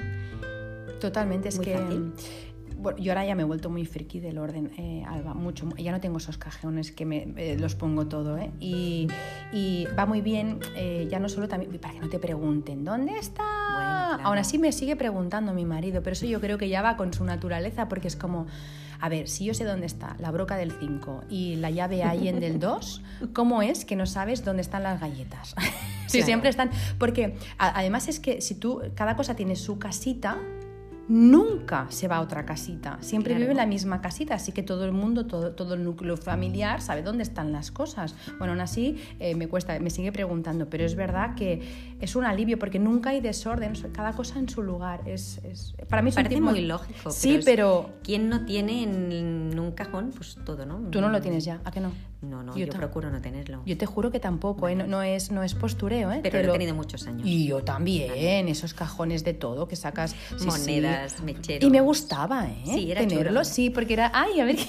[1.00, 1.78] Totalmente, es Muy que.
[1.78, 2.12] fácil.
[2.80, 5.68] Bueno, yo ahora ya me he vuelto muy friki del orden, eh, Alba, mucho.
[5.76, 8.50] Ya no tengo esos cajones que me eh, los pongo todo, ¿eh?
[8.58, 9.06] Y,
[9.52, 13.18] y va muy bien, eh, ya no solo también, para que no te pregunten, ¿dónde
[13.18, 13.42] está?
[13.74, 14.22] Bueno, claro.
[14.24, 17.12] Aún así me sigue preguntando mi marido, pero eso yo creo que ya va con
[17.12, 18.46] su naturaleza, porque es como,
[19.00, 22.28] a ver, si yo sé dónde está la broca del 5 y la llave ahí
[22.28, 23.02] en del 2,
[23.34, 25.54] ¿cómo es que no sabes dónde están las galletas?
[26.06, 26.26] si Claro.
[26.26, 26.70] siempre están.
[26.98, 30.38] Porque a- además es que si tú, cada cosa tiene su casita,
[31.10, 32.96] nunca se va a otra casita.
[33.00, 33.40] Siempre Claro.
[33.40, 36.80] vive en la misma casita, así que todo el mundo, todo, todo el núcleo familiar
[36.80, 38.14] sabe dónde están las cosas.
[38.38, 42.24] Bueno, aún así eh, me cuesta, me sigue preguntando, pero es verdad que es un
[42.24, 45.02] alivio porque nunca hay desorden, cada cosa en su lugar.
[45.06, 47.10] Es, es- para mí es un Parece tip muy lógico.
[47.10, 50.12] Sí, pero ¿Quién no tiene en un cajón?
[50.16, 50.78] Pues todo, ¿no?
[50.90, 51.92] tú no lo tienes ya, ¿a que no?
[52.22, 53.62] No, no, Yo yo, procuro no tenerlo.
[53.64, 54.74] Yo te juro que tampoco, ¿eh?
[54.74, 56.20] no, no es, no es postureo, ¿eh?
[56.22, 57.26] pero Te lo he tenido muchos años.
[57.26, 60.10] Y yo también, esos cajones de todo que sacas.
[60.10, 60.46] sí, sí.
[60.46, 61.66] Monedas, mecheros.
[61.66, 62.62] Y me gustaba, ¿eh?
[62.66, 63.44] Sí, era Tenerlo, chulo.
[63.44, 64.10] sí, porque era.
[64.14, 64.56] ¡Ay, a ver!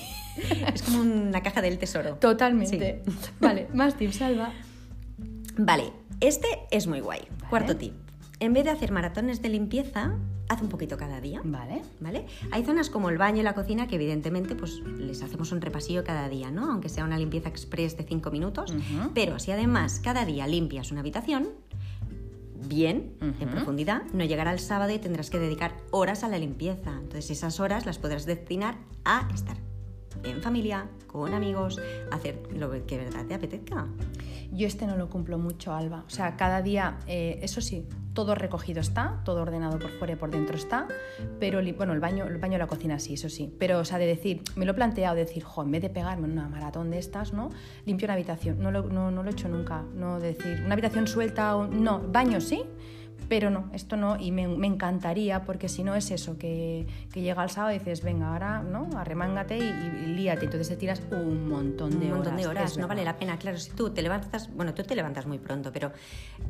[0.73, 2.15] Es como una caja del tesoro.
[2.15, 3.03] Totalmente.
[3.41, 4.53] Vale, más tips, Salva.
[5.57, 5.91] Vale,
[6.21, 7.21] este es muy guay.
[7.29, 7.49] Vale.
[7.49, 7.93] Cuarto tip.
[8.39, 10.15] En vez de hacer maratones de limpieza,
[10.49, 11.41] haz un poquito cada día.
[11.43, 11.81] Vale.
[11.99, 12.25] ¿Vale?
[12.51, 16.03] Hay zonas como el baño y la cocina que evidentemente pues les hacemos un repasillo
[16.03, 16.71] cada día, ¿no?
[16.71, 18.73] Aunque sea una limpieza express de 5 minutos.
[19.13, 21.49] Pero si además cada día limpias una habitación,
[22.67, 26.91] bien, en profundidad, no llegará el sábado y tendrás que dedicar horas a la limpieza.
[26.93, 29.57] Entonces esas horas las podrás destinar a estar
[30.23, 31.79] en familia, con amigos,
[32.11, 33.87] hacer lo que de verdad te apetezca.
[34.51, 36.03] Yo este no lo cumplo mucho, Alba.
[36.05, 40.15] O sea, cada día, eh, eso sí, todo recogido está, todo ordenado por fuera y
[40.17, 40.87] por dentro está,
[41.39, 43.53] pero bueno, el baño, el baño la cocina sí, eso sí.
[43.57, 45.89] Pero, o sea, de decir, me lo he planteado, de decir, jo, en vez de
[45.89, 47.49] pegarme en una maratón de estas, ¿no?
[47.85, 48.59] Limpio una habitación.
[48.59, 49.83] No lo, no, no lo he hecho nunca.
[49.95, 52.63] No decir, una habitación suelta, o, no, baño sí,
[53.29, 57.21] pero no, esto no, y me, me encantaría, porque si no es eso, que, que
[57.21, 58.89] llega el sábado y dices, venga, ahora, ¿no?
[58.97, 60.45] Arremángate y, y líate.
[60.45, 62.15] Entonces te tiras un montón de un horas.
[62.17, 63.37] montón de horas, no vale la pena.
[63.37, 65.91] Claro, si tú te levantas, bueno, tú te levantas muy pronto, pero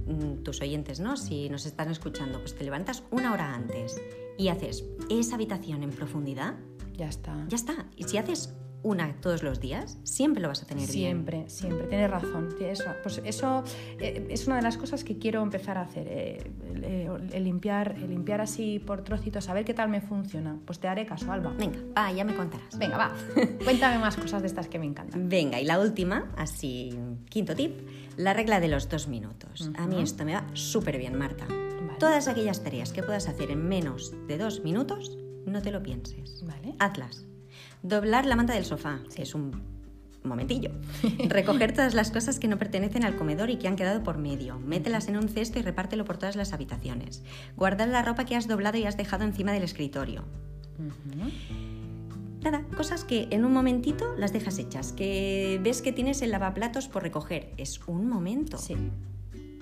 [0.08, 1.18] mm, tus oyentes, ¿no?
[1.18, 4.02] Si nos están escuchando, pues te levantas una hora antes
[4.38, 6.56] y haces esa habitación en profundidad,
[6.98, 7.34] Ya está.
[7.48, 7.86] ya está.
[7.96, 8.54] Y si haces
[8.84, 10.92] una todos los días, siempre lo vas a tener bien.
[10.92, 12.50] Siempre, siempre, tienes razón.
[12.58, 13.64] tienes pues eso
[14.00, 16.52] eh, es una de las cosas que quiero empezar a hacer, eh,
[17.34, 20.58] el- limpiar, el limpiar así por trocitos, a ver qué tal me funciona.
[20.66, 21.54] Pues te haré caso, Alba.
[21.58, 22.78] Venga, va, ya me contarás.
[22.78, 23.14] Venga, va,
[23.64, 25.30] cuéntame más cosas de estas que me encantan.
[25.30, 26.98] Venga, y la última, así,
[27.30, 29.70] quinto tip, la regla de los dos minutos.
[29.78, 31.46] A mí esto me va súper bien, Marta.
[31.48, 32.00] Vale.
[32.00, 36.44] Todas aquellas tareas que puedas hacer en menos de dos minutos, no te lo pienses.
[36.46, 36.74] Vale.
[36.80, 37.28] Hazlas.
[37.84, 39.62] Doblar la manta del sofá, que es un
[40.24, 40.72] momentillo.
[41.28, 44.60] Recoger todas las cosas que no pertenecen al comedor y que han quedado por medio.
[44.60, 47.24] Mételas en un cesto y repártelo por todas las habitaciones.
[47.56, 50.26] Guardar la ropa que has doblado y has dejado encima del escritorio.
[52.42, 56.88] Nada, cosas que en un momentito las dejas hechas, que ves que tienes el lavaplatos
[56.88, 57.54] por recoger.
[57.58, 58.58] Es un momento.
[58.58, 58.76] Sí.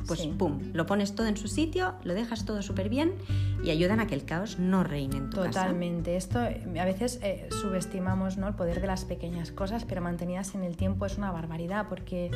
[0.08, 0.34] Pues Sí.
[0.38, 3.14] pum, lo pones todo en su sitio, lo dejas todo súper bien
[3.64, 5.50] y ayudan a que el caos no reine en tu casa.
[5.64, 6.16] Totalmente.
[6.16, 8.47] Esto eh, a veces eh, subestimamos ¿no?
[8.47, 12.32] el poder de las pequeñas cosas, pero mantenidas en el tiempo es una barbaridad porque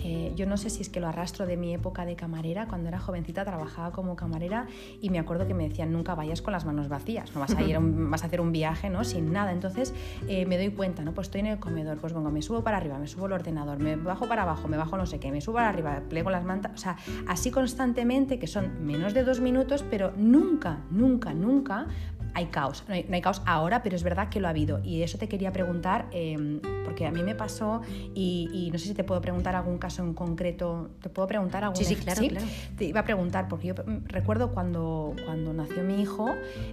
[0.00, 2.66] eh, yo no sé si es que lo arrastro de mi época de camarera.
[2.68, 4.66] Cuando era jovencita trabajaba como camarera
[5.00, 7.62] y me acuerdo que me decían nunca vayas con las manos vacías, no vas a
[7.62, 9.04] ir a un- vas a hacer un viaje ¿no?
[9.04, 9.52] sin nada.
[9.52, 9.94] Entonces
[10.28, 11.12] eh, me doy cuenta, ¿no?
[11.12, 13.78] pues estoy en el comedor, pues vengo, me subo para arriba, me subo el ordenador,
[13.78, 16.44] me bajo para abajo, me bajo no sé qué, me subo para arriba, plego las
[16.44, 16.96] mantas, o sea,
[17.26, 21.86] así constantemente que son menos de dos minutos, pero nunca, nunca, nunca
[22.34, 22.84] hay caos.
[22.86, 24.80] No hay, no hay caos ahora, pero es verdad que lo ha habido.
[24.84, 27.82] Y eso te quería preguntar, eh, porque a mí me pasó
[28.14, 30.88] y, no sé si te puedo preguntar algún caso en concreto.
[31.02, 32.46] ¿Te puedo preguntar algún Sí, sí, claro, claro.
[32.78, 36.30] Te iba a preguntar, porque yo mm, recuerdo cuando, cuando nació mi hijo,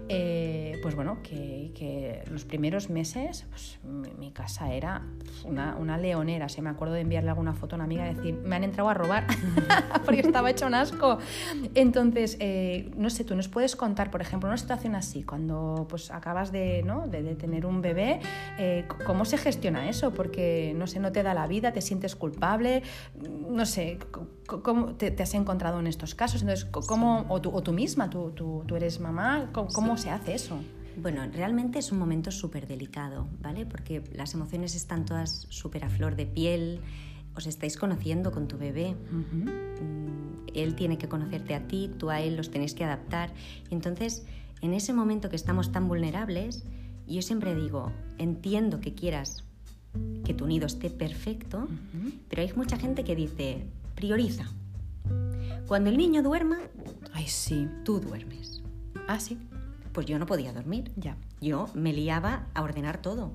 [0.07, 3.77] eh, pues bueno, que, que, los primeros meses pues,
[4.17, 5.01] mi, casa era
[5.43, 6.47] una, una leonera.
[6.47, 8.89] Se me acuerdo de enviarle alguna foto a una amiga y decir, me han entrado
[8.89, 9.27] a robar
[10.05, 11.17] porque estaba hecho un asco.
[11.73, 16.09] Entonces, eh, no sé, tú nos puedes contar, por ejemplo, una situación así, cuando pues
[16.09, 17.05] acabas de, ¿no?
[17.05, 18.21] de, de tener un bebé,
[18.57, 20.04] eh, ¿cómo se gestiona eso?
[20.13, 22.83] Porque, no sé, no te da la vida, te sientes culpable,
[23.49, 23.99] no sé,
[24.45, 26.41] ¿cómo te, has encontrado en estos casos?
[26.41, 30.35] Entonces, ¿cómo, o, tú, o tú misma, tú, tú, tú eres mamá, ¿cómo, se hace
[30.35, 30.59] eso?
[30.97, 33.65] Bueno, realmente es un momento súper delicado, ¿vale?
[33.65, 36.81] Porque las emociones están todas súper a flor de piel,
[37.35, 42.21] os estáis conociendo con tu bebé, mm, él tiene que conocerte a ti, tú a
[42.21, 43.33] él los tenéis que adaptar.
[43.69, 44.25] Entonces,
[44.61, 46.63] en ese momento que estamos tan vulnerables,
[47.07, 49.43] yo siempre digo, entiendo que quieras
[50.23, 51.67] que tu nido esté perfecto,
[52.29, 53.65] pero hay mucha gente que dice,
[53.95, 54.45] prioriza.
[55.67, 56.59] Cuando el niño duerma,
[57.13, 58.61] ay sí, tú duermes.
[59.07, 59.37] Ah, sí.
[59.93, 60.91] Pues yo no podía dormir.
[60.95, 61.17] Ya.
[61.41, 63.31] Yo me liaba a ordenar todo.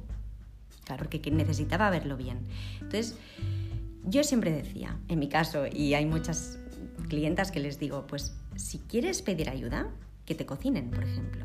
[0.85, 1.05] Claro.
[1.05, 2.39] Porque necesitaba verlo bien.
[2.75, 3.17] Entonces,
[4.05, 6.59] yo siempre decía, en mi caso, y hay muchas
[7.09, 9.89] clientas que les digo, pues si quieres pedir ayuda,
[10.31, 11.45] que te cocinen, por ejemplo.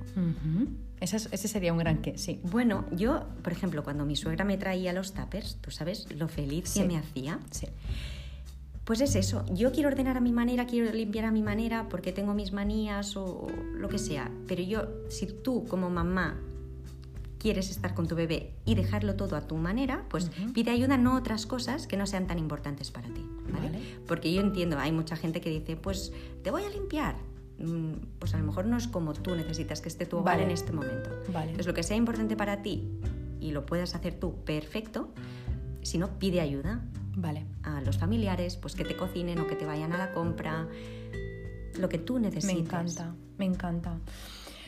[0.99, 2.39] ese, sería un gran que, sí.
[2.43, 6.71] Bueno, yo, por ejemplo, cuando mi suegra me traía los tuppers, tú sabes lo feliz
[6.71, 7.39] que me hacía.
[7.49, 7.65] Sí.
[8.83, 12.11] Pues es eso, yo quiero ordenar a mi manera, quiero limpiar a mi manera porque
[12.11, 16.39] tengo mis manías o lo que sea, pero yo, si tú como mamá
[17.39, 21.15] quieres estar con tu bebé y dejarlo todo a tu manera, pues pide ayuda, no
[21.15, 23.25] otras cosas que no sean tan importantes para ti.
[23.51, 23.79] ¿vale?
[24.05, 26.13] Porque yo entiendo, hay mucha gente que dice, pues
[26.43, 27.15] te voy a limpiar,
[28.19, 30.71] pues a lo mejor no es como tú necesitas que esté tu hogar en este
[30.71, 31.09] momento.
[31.31, 31.51] Vale.
[31.51, 32.89] Entonces, lo que sea importante para ti
[33.39, 35.13] y lo puedas hacer tú perfecto,
[35.81, 36.81] si no, pide ayuda.
[37.15, 37.45] Vale.
[37.63, 40.67] A los familiares, pues que te cocinen o que te vayan a la compra,
[41.79, 42.55] lo que tú necesites.
[42.55, 43.97] Me encanta, me encanta.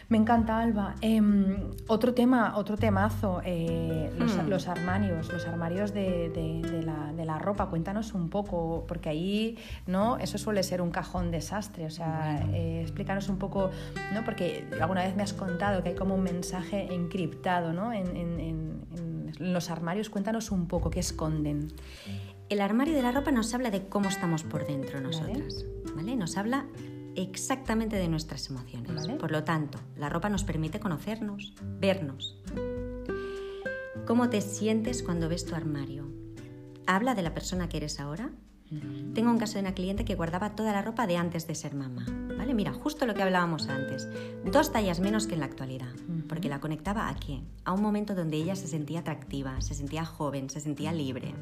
[0.10, 0.95] Me encanta, Alba.
[1.01, 4.47] Em, otro tema, otro temazo, eh, hmm.
[4.47, 6.84] los, armarios, los armarios de,
[7.26, 7.68] la, ropa.
[7.68, 10.18] Cuéntanos un poco, porque ahí, ¿no?
[10.18, 11.86] Eso suele ser un cajón desastre.
[11.86, 13.70] O sea, eh, explícanos un poco,
[14.14, 14.24] ¿no?
[14.24, 17.91] Porque alguna vez me has contado que hay como un mensaje encriptado, ¿no?
[17.91, 18.08] En,
[19.39, 20.10] los armarios.
[20.10, 21.68] Cuéntanos un poco qué esconden.
[22.49, 26.16] El armario de la ropa nos habla de cómo estamos por dentro nosotras, ¿vale?
[26.16, 26.66] Nos habla
[27.18, 29.07] exactamente de nuestras emociones.
[29.07, 32.39] Por lo tanto, la ropa nos permite conocernos, vernos.
[34.05, 36.07] ¿Cómo te sientes cuando ves tu armario?
[36.86, 38.30] ¿Habla de la persona que eres ahora?
[39.13, 41.74] Tengo un caso de una cliente que guardaba toda la ropa de antes de ser
[41.74, 42.05] mamá.
[42.38, 42.53] ¿Vale?
[42.53, 44.07] Mira, justo lo que hablábamos antes.
[44.45, 45.93] Dos tallas menos que en la actualidad.
[46.30, 47.41] Porque la conectaba a qué?
[47.63, 51.34] A un momento donde ella se sentía atractiva, se sentía joven, se sentía libre.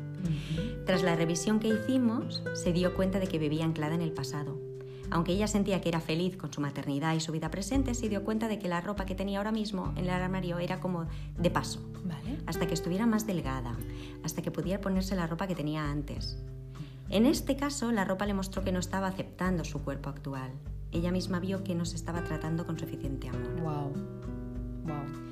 [0.85, 4.74] Tras la revisión que hicimos, se dio cuenta de que vivía anclada en el pasado
[5.11, 8.23] aunque ella sentía que era feliz con su maternidad y su vida presente, se dio
[8.23, 11.49] cuenta de que la ropa que tenía ahora mismo en el armario era como de
[11.49, 11.79] paso,
[12.45, 13.75] hasta que estuviera más delgada,
[14.23, 16.37] hasta que pudiera ponerse la ropa que tenía antes.
[17.09, 20.51] En este caso, la ropa le mostró que no estaba aceptando su cuerpo actual.
[20.91, 23.61] Ella misma vio que no se estaba tratando con suficiente amor.
[23.61, 23.93] Wow.
[24.85, 25.25] Wow.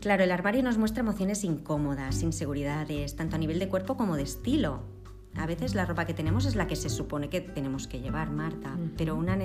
[0.00, 4.22] Claro, el armario nos muestra emociones incómodas, inseguridades, tanto a nivel de cuerpo como de
[4.22, 4.95] estilo.
[5.38, 8.30] A veces la ropa que tenemos es la que se supone que tenemos que llevar,
[8.30, 9.36] Marta, pero una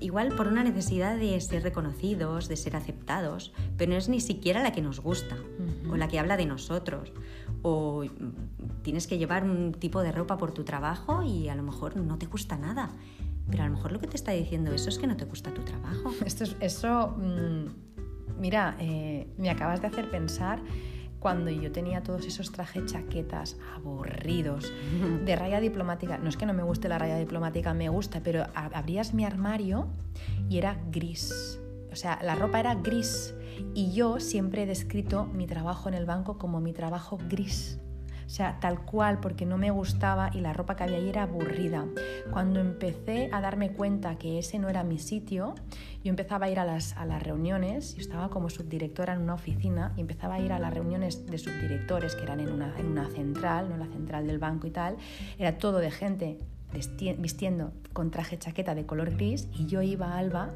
[0.00, 4.62] igual por una necesidad de ser reconocidos, de ser aceptados, pero no es ni siquiera
[4.62, 5.36] la que nos gusta
[5.90, 7.12] o la que habla de nosotros.
[7.62, 8.04] O
[8.82, 12.18] tienes que llevar un tipo de ropa por tu trabajo y a lo mejor no
[12.18, 12.90] te gusta nada.
[13.50, 15.52] Pero a lo mejor lo que te está diciendo eso es que no te gusta
[15.52, 16.12] tu trabajo.
[16.24, 20.60] Esto, eso, mm, mira, eh, me acabas de hacer pensar
[21.18, 24.72] cuando yo tenía todos esos trajes chaquetas aburridos
[25.24, 26.18] de raya diplomática.
[26.18, 29.88] No es que no me guste la raya diplomática, me gusta, pero abrías mi armario
[30.48, 31.58] y era gris.
[31.90, 33.34] O sea, la ropa era gris.
[33.74, 37.80] Y yo siempre he descrito mi trabajo en el banco como mi trabajo gris.
[38.28, 41.22] O sea, tal cual, porque no me gustaba y la ropa que había ahí era
[41.22, 41.86] aburrida.
[42.30, 45.54] Cuando empecé a darme cuenta que ese no era mi sitio,
[46.04, 49.32] yo empezaba a ir a las, a las reuniones, yo estaba como subdirectora en una
[49.32, 52.88] oficina y empezaba a ir a las reuniones de subdirectores que eran en una, en
[52.88, 54.98] una central, no la central del banco y tal,
[55.38, 56.38] era todo de gente
[56.72, 60.50] vistiendo con traje chaqueta de color gris y yo iba a Alba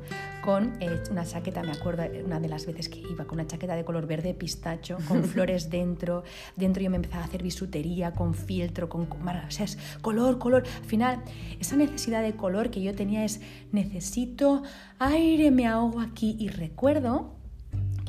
[0.45, 3.75] con eh, una chaqueta, me acuerdo una de las veces que iba con una chaqueta
[3.75, 6.25] de color verde pistacho, con flores dentro,
[6.57, 10.65] dentro yo me empezaba a hacer bisutería con filtro, con, o sea, es color, color.
[10.65, 11.23] Al final,
[11.61, 13.41] esa necesidad de color que yo tenía es
[13.73, 14.63] necesito
[14.99, 17.42] aire, me ahogo aquí y recuerdo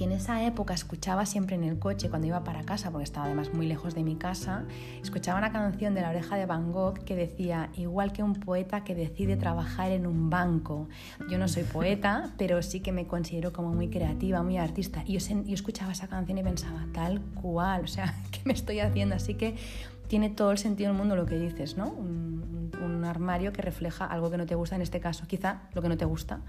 [0.04, 3.28] que en esa época escuchaba siempre en el coche cuando iba para casa, porque estaba
[3.28, 4.66] además muy lejos de mi casa,
[5.02, 8.84] escuchaba una canción de la oreja de Van Gogh que decía, igual que un poeta
[8.84, 10.90] que decide trabajar en un banco.
[11.30, 15.04] Yo no soy poeta, pero sí que me considero como muy creativa, muy artista.
[15.06, 19.16] Y yo, escuchaba esa canción y pensaba, tal cual, o sea, ¿qué me estoy haciendo?
[19.16, 19.56] Así que
[20.08, 21.88] tiene todo el sentido del mundo lo que dices, ¿no?
[21.90, 25.88] Un armario que refleja algo que no te gusta, en este caso quizá lo que
[25.88, 26.42] no te gusta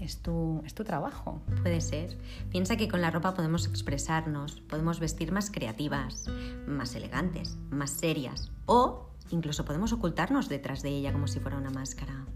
[0.00, 1.40] es tu, es tu trabajo.
[1.62, 2.16] Puede ser.
[2.50, 6.28] Piensa que con la ropa podemos expresarnos, podemos vestir más creativas,
[6.66, 11.70] más elegantes, más serias o incluso podemos ocultarnos detrás de ella como si fuera una
[11.70, 12.26] máscara.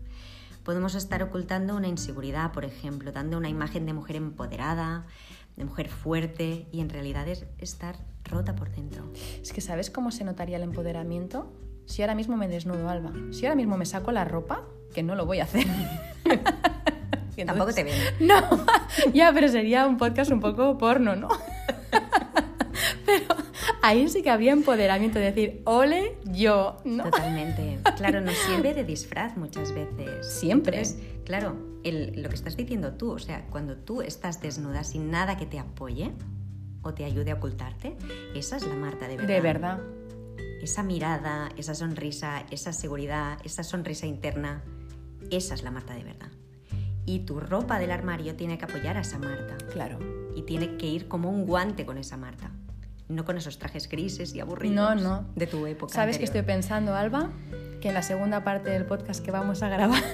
[0.65, 5.07] Podemos estar ocultando una inseguridad, por ejemplo, dando una imagen de mujer empoderada,
[5.57, 9.11] de mujer fuerte y en realidad es estar rota por dentro.
[9.43, 11.53] Es que ¿sabes cómo se notaría el empoderamiento?
[11.87, 13.13] Si ahora mismo me desnudo, Alba.
[13.33, 15.67] Si ahora mismo me saco la ropa, que no lo voy a hacer.
[17.47, 17.95] Tampoco te ven.
[18.21, 18.43] No,
[19.13, 21.29] ya, pero sería un podcast un poco porno, ¿no?
[23.07, 23.35] pero
[23.83, 27.05] ahí sí que había empoderamiento, decir, ole, yo, ¿no?
[27.05, 27.79] Totalmente.
[27.97, 30.27] Claro, nos sirve de disfraz muchas veces.
[30.27, 30.83] Siempre.
[31.25, 35.47] claro, lo que estás diciendo tú, o sea, cuando tú estás desnuda sin nada que
[35.47, 36.13] te apoye
[36.83, 37.97] o te ayude a ocultarte,
[38.35, 39.35] esa es la Marta de verdad.
[39.35, 39.81] De verdad.
[40.63, 44.63] Esa mirada, esa sonrisa, esa seguridad, esa sonrisa interna,
[45.31, 46.29] esa es la Marta de verdad.
[47.11, 49.57] Y tu ropa del armario tiene que apoyar a esa Marta.
[49.73, 49.99] Claro.
[50.37, 52.53] Y tiene que ir como un guante con esa Marta.
[53.09, 55.27] No con esos trajes grises y aburridos no, no.
[55.35, 55.93] de tu época.
[55.93, 57.31] ¿Sabes qué estoy pensando, Alba?
[57.81, 60.05] Que en la segunda parte del podcast que vamos a grabar.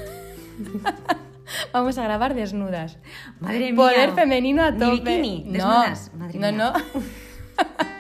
[1.75, 2.97] vamos a grabar desnudas.
[3.41, 3.77] Madre mía.
[3.77, 5.19] Poder femenino a tope.
[5.19, 6.15] bikini, desnudas.
[6.15, 6.73] Madre no, mía.
[6.73, 6.73] no.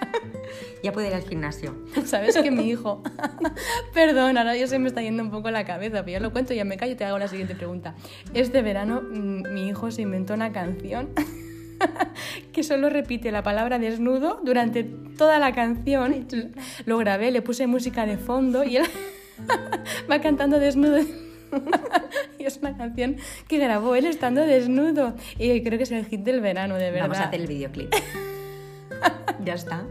[0.82, 1.74] ya puede ir al gimnasio.
[2.04, 3.02] ¿Sabes que mi hijo?
[3.94, 6.54] Perdón, ahora ya se me está yendo un poco la cabeza, pero ya lo cuento,
[6.54, 7.94] ya me callo y te hago la siguiente pregunta.
[8.34, 11.10] Este verano mm, mi hijo se inventó una canción
[12.52, 16.26] que solo repite la palabra desnudo durante toda la canción.
[16.84, 18.84] Lo grabé, le puse música de fondo y él
[20.10, 20.98] va cantando desnudo.
[22.38, 23.16] y es una canción
[23.48, 25.14] que grabó él estando desnudo.
[25.38, 27.08] Y creo que es el hit del verano, de verdad.
[27.08, 27.94] Vamos a hacer el videoclip.
[29.44, 29.84] ya está.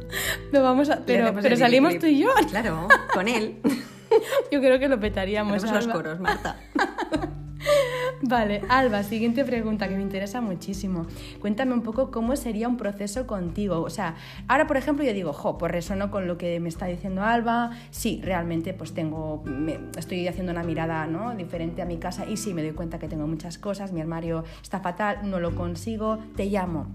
[0.51, 1.01] Lo vamos a...
[1.06, 2.30] Pero, pero salimos tú y yo.
[2.49, 3.58] Claro, con él.
[4.51, 5.64] Yo creo que lo petaríamos.
[5.64, 6.58] los coros, Marta.
[8.22, 11.06] Vale, Alba, siguiente pregunta que me interesa muchísimo.
[11.41, 13.82] Cuéntame un poco cómo sería un proceso contigo.
[13.82, 14.16] O sea,
[14.47, 17.72] ahora por ejemplo yo digo, jo, pues resono con lo que me está diciendo Alba.
[17.91, 21.36] Sí, realmente pues tengo, me, estoy haciendo una mirada ¿no?
[21.36, 24.43] diferente a mi casa y sí me doy cuenta que tengo muchas cosas, mi armario
[24.62, 26.88] está fatal, no lo consigo, te llamo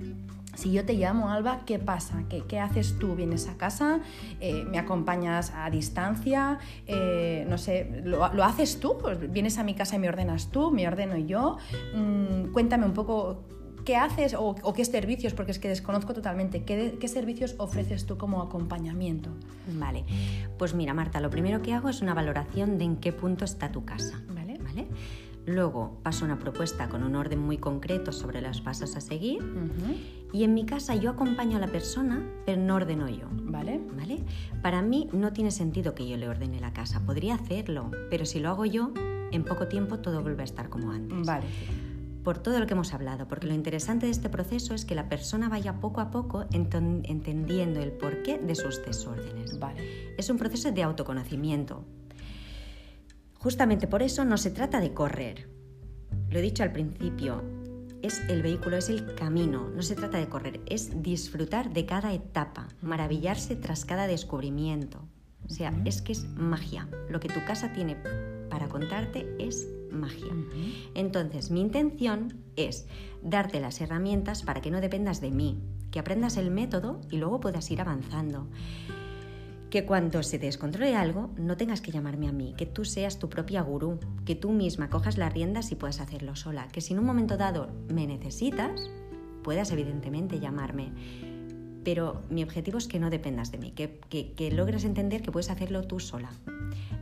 [0.54, 2.24] si yo te llamo, Alba, ¿qué pasa?
[2.28, 3.14] ¿Qué, haces tú?
[3.14, 4.00] ¿Vienes a casa?
[4.40, 6.58] Eh, ¿Me acompañas a distancia?
[6.86, 8.98] Eh, no sé, ¿lo, haces tú?
[8.98, 10.70] Pues ¿Vienes a mi casa y me ordenas tú?
[10.70, 11.58] ¿Me ordeno yo?
[11.94, 13.44] Mm, cuéntame un poco
[13.84, 16.64] qué haces o, qué servicios, porque es que desconozco totalmente.
[16.64, 19.30] ¿Qué, ¿Qué, servicios ofreces tú como acompañamiento?
[19.78, 20.04] Vale,
[20.58, 23.72] pues mira, Marta, lo primero que hago es una valoración de en qué punto está
[23.72, 24.20] tu casa.
[24.28, 24.58] Vale.
[24.58, 24.86] ¿Vale?
[25.46, 29.42] Luego paso una propuesta con un orden muy concreto sobre los pasos a seguir.
[30.32, 33.26] Y en mi casa yo acompaño a la persona, pero no ordeno yo.
[33.32, 33.80] ¿Vale?
[33.96, 34.20] ¿Vale?
[34.62, 37.00] Para mí no tiene sentido que yo le ordene la casa.
[37.00, 38.92] Podría hacerlo, pero si lo hago yo,
[39.32, 41.26] en poco tiempo todo vuelve a estar como antes.
[41.26, 41.46] Vale.
[42.22, 45.08] Por todo lo que hemos hablado, porque lo interesante de este proceso es que la
[45.08, 49.58] persona vaya poco a poco entendiendo el porqué de sus desórdenes.
[49.58, 50.14] Vale.
[50.18, 51.82] Es un proceso de autoconocimiento,
[53.40, 55.48] Justamente por eso no se trata de correr.
[56.28, 57.42] Lo he dicho al principio,
[58.02, 62.12] es el vehículo, es el camino, no se trata de correr, es disfrutar de cada
[62.12, 65.08] etapa, maravillarse tras cada descubrimiento.
[65.46, 66.86] O sea, es que es magia.
[67.08, 67.96] Lo que tu casa tiene
[68.50, 70.32] para contarte es magia.
[70.94, 72.86] Entonces, mi intención es
[73.22, 75.58] darte las herramientas para que no dependas de mí,
[75.90, 78.48] que aprendas el método y luego puedas ir avanzando
[79.70, 83.28] que cuando se descontrole algo no tengas que llamarme a mí, que tú seas tu
[83.28, 86.98] propia gurú, que tú misma cojas las riendas y puedas hacerlo sola, que si en
[86.98, 88.90] un momento dado me necesitas,
[89.44, 90.92] puedas evidentemente llamarme.
[91.84, 95.50] Pero mi objetivo es que no dependas de mí, que, que, logres entender que puedes
[95.50, 96.30] hacerlo tú sola.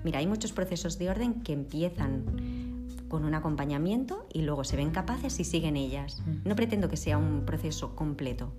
[0.04, 4.90] Mira, hay muchos procesos de orden que empiezan con un acompañamiento y luego se ven
[4.90, 6.22] capaces y siguen ellas.
[6.44, 8.52] No pretendo que sea un proceso completo.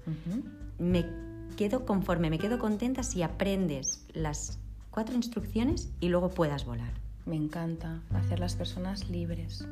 [0.78, 1.29] Me
[1.60, 4.60] quedo conforme, me quedo contenta si aprendes las
[4.92, 6.94] cuatro instrucciones y luego puedas volar.
[7.26, 9.68] Me encanta hacer las personas libres.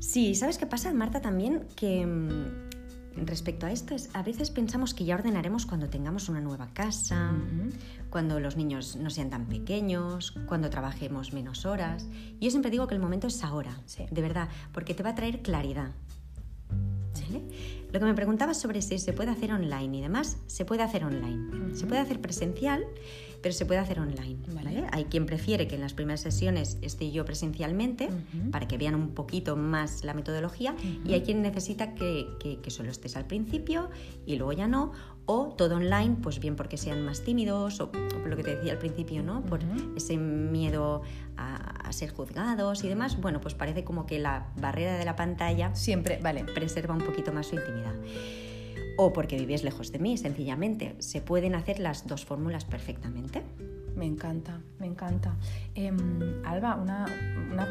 [0.00, 1.20] Sí, ¿sabes qué pasa, Marta?
[1.20, 6.28] También que mm, respecto a esto, es, a veces pensamos que ya ordenaremos cuando tengamos
[6.28, 7.32] una nueva casa,
[8.10, 12.08] cuando los niños no sean tan pequeños, cuando trabajemos menos horas.
[12.40, 13.78] Yo siempre digo que el momento es ahora,
[14.10, 15.92] de verdad, porque te va a traer claridad.
[17.92, 21.04] Lo que me preguntabas sobre si se puede hacer online y demás, se puede hacer
[21.04, 21.74] online.
[21.74, 22.84] Se puede hacer presencial,
[23.42, 24.38] pero se puede hacer online.
[24.52, 24.86] ¿vale?
[24.92, 28.08] Hay quien prefiere que en las primeras sesiones esté yo presencialmente
[28.50, 30.74] para que vean un poquito más la metodología
[31.04, 32.26] y hay quien necesita que,
[32.62, 33.90] que, solo estés al principio
[34.26, 34.92] y luego ya no,
[35.24, 38.72] o todo online, pues bien porque sean más tímidos o, por lo que te decía
[38.72, 39.42] al principio, ¿no?
[39.42, 39.60] Por
[39.96, 41.02] ese miedo
[41.36, 43.20] a, ser juzgados y demás.
[43.20, 47.32] Bueno, pues parece como que la barrera de la pantalla siempre, vale, preserva un poquito
[47.32, 47.94] más su intimidad.
[49.00, 50.96] O porque vives lejos de mí, sencillamente.
[50.98, 53.44] Se pueden hacer las dos fórmulas perfectamente.
[53.94, 55.36] Me encanta, me encanta.
[55.76, 57.06] Em, Alba, una,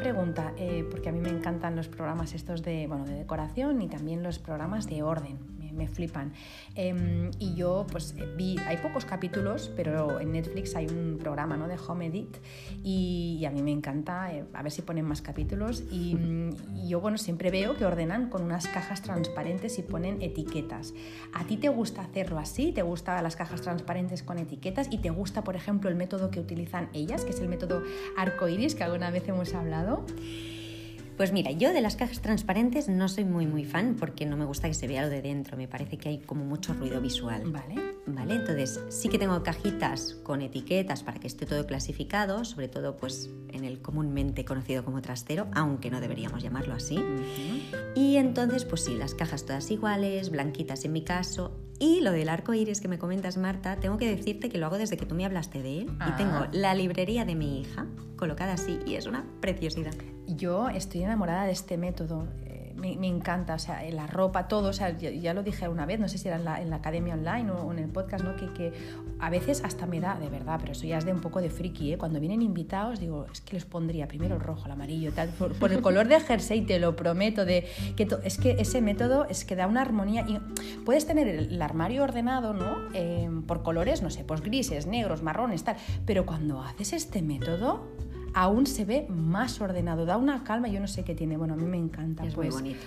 [0.00, 3.88] pregunta, eh, porque a mí me encantan los programas estos de, bueno, de decoración y
[3.88, 6.32] también los programas de orden me flipan.
[6.74, 11.68] Em, y yo pues vi, hay pocos capítulos, pero en Netflix hay un programa ¿no?
[11.68, 12.36] de Home Edit
[12.82, 15.84] y, a mí me encanta, eh, a ver si ponen más capítulos.
[15.90, 16.16] Y,
[16.86, 20.94] yo bueno, siempre veo que ordenan con unas cajas transparentes y ponen etiquetas.
[21.32, 22.72] ¿A ti te gusta hacerlo así?
[22.72, 24.88] ¿Te gustan las cajas transparentes con etiquetas?
[24.90, 27.82] ¿Y te gusta, por ejemplo, el método que utilizan ellas, que es el método
[28.16, 30.04] arcoiris, que alguna vez hemos hablado?
[31.18, 34.44] Pues mira, yo de las cajas transparentes no soy muy muy fan porque no me
[34.44, 37.42] gusta que se vea lo de dentro, me parece que hay como mucho ruido visual.
[37.50, 37.74] Vale.
[38.06, 42.96] Vale, entonces sí que tengo cajitas con etiquetas para que esté todo clasificado, sobre todo
[42.96, 47.02] pues en el comúnmente conocido como trastero, aunque no deberíamos llamarlo así.
[47.96, 52.28] Y entonces pues sí, las cajas todas iguales, blanquitas en mi caso, y lo del
[52.28, 55.14] arco iris que me comentas, Marta, tengo que decirte que lo hago desde que tú
[55.14, 55.90] me hablaste de él.
[56.08, 56.48] Y tengo ah.
[56.52, 59.94] la librería de mi hija colocada así y es una preciosidad.
[60.26, 62.26] Yo estoy enamorada de este método
[62.78, 66.08] me, encanta, o sea, la ropa, todo, o sea, ya, lo dije una vez, no
[66.08, 68.36] sé si era en la, academia online o, en el podcast, ¿no?
[68.36, 68.72] Que, que,
[69.18, 71.50] a veces hasta me da, de verdad, pero eso ya es de un poco de
[71.50, 71.98] friki, ¿eh?
[71.98, 75.72] Cuando vienen invitados, digo, es que les pondría primero el rojo, el amarillo, tal, por,
[75.72, 77.66] el color de jersey, te lo prometo, de
[77.96, 80.38] que es que ese método es que da una armonía y
[80.84, 82.76] puedes tener el, armario ordenado, ¿no?
[82.94, 85.76] Em, por colores, no sé, pues grises, negros, marrones, tal,
[86.06, 87.86] pero cuando haces este método,
[88.34, 91.56] aún se ve más ordenado, da una calma, yo no sé qué tiene, bueno, a
[91.56, 92.24] mí me encanta.
[92.24, 92.54] Es muy pues.
[92.54, 92.80] bonito.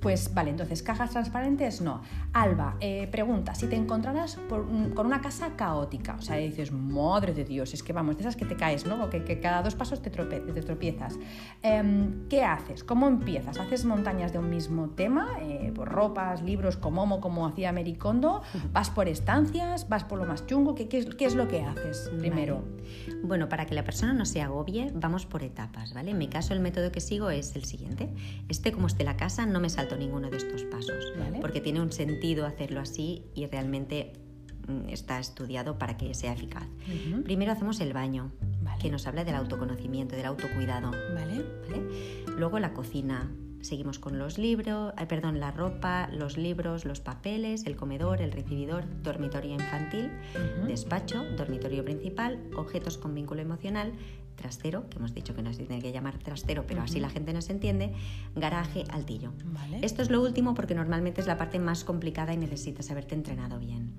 [0.00, 2.02] Pues vale, entonces cajas transparentes no.
[2.32, 7.44] Alba, eh, pregunta, si te encontraras con una casa caótica, o sea, dices, madre de
[7.44, 9.10] Dios, es que vamos, de esas que te caes, ¿no?
[9.10, 11.18] que, que cada dos pasos te, tropiezas.
[11.62, 12.84] Em, ¿Qué haces?
[12.84, 13.58] ¿Cómo empiezas?
[13.58, 15.28] ¿Haces montañas de un mismo tema?
[15.40, 18.42] Eh, por ropas, libros, como como hacía Mericondo?
[18.72, 19.88] ¿Vas por estancias?
[19.88, 20.74] ¿Vas por lo más chungo?
[20.74, 22.62] ¿Qué, qué, es, lo que haces primero?
[23.24, 26.10] Bueno, para que la persona no se agobie, vamos por etapas, ¿vale?
[26.10, 28.10] En mi caso, el método que sigo es el siguiente.
[28.48, 31.92] Este, como esté la casa, no me salta ninguno de estos pasos, porque tiene un
[31.92, 34.12] sentido hacerlo así y realmente
[34.68, 36.66] mm, está estudiado para que sea eficaz.
[37.24, 38.32] Primero hacemos el baño,
[38.80, 40.90] que nos habla del autoconocimiento, del autocuidado.
[41.14, 41.44] Vale.
[42.36, 43.30] Luego la cocina.
[43.60, 48.32] Seguimos con los libros, eh, perdón, la ropa, los libros, los papeles, el comedor, el
[48.32, 50.10] recibidor, dormitorio infantil,
[50.66, 53.92] despacho, dormitorio principal, objetos con vínculo emocional,
[54.36, 57.32] trastero, que hemos dicho que no se tiene que llamar trastero, pero así la gente
[57.32, 57.92] nos entiende,
[58.34, 59.32] garaje, altillo.
[59.82, 63.58] Esto es lo último porque normalmente es la parte más complicada y necesitas haberte entrenado
[63.58, 63.94] bien.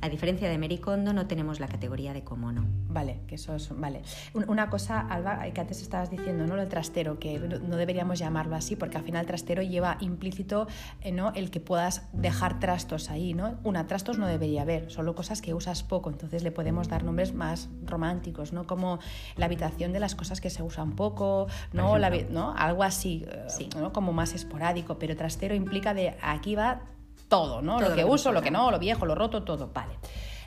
[0.00, 2.66] A diferencia de Mericondo, no tenemos la categoría de cómo no.
[2.88, 3.68] Vale, que eso es.
[3.78, 4.02] Vale.
[4.34, 6.56] Una cosa, Alba, que antes estabas diciendo, ¿no?
[6.56, 10.66] Lo trastero, que no deberíamos llamarlo así, porque al final trastero lleva implícito
[11.02, 11.32] eh, ¿no?
[11.34, 13.58] el que puedas dejar trastos ahí, ¿no?
[13.64, 17.34] Una, trastos no debería haber, solo cosas que usas poco, entonces le podemos dar nombres
[17.34, 18.66] más románticos, ¿no?
[18.66, 18.98] Como
[19.36, 21.96] la habitación de las cosas que se usan poco, ¿no?
[22.30, 22.54] ¿no?
[22.56, 23.92] Algo así, eh, ¿no?
[23.92, 26.82] Como más esporádico, pero trastero implica de aquí va
[27.28, 27.80] todo, ¿no?
[27.80, 29.70] lo que, uso, lo que no, lo viejo, lo roto, todo.
[29.74, 29.94] Vale.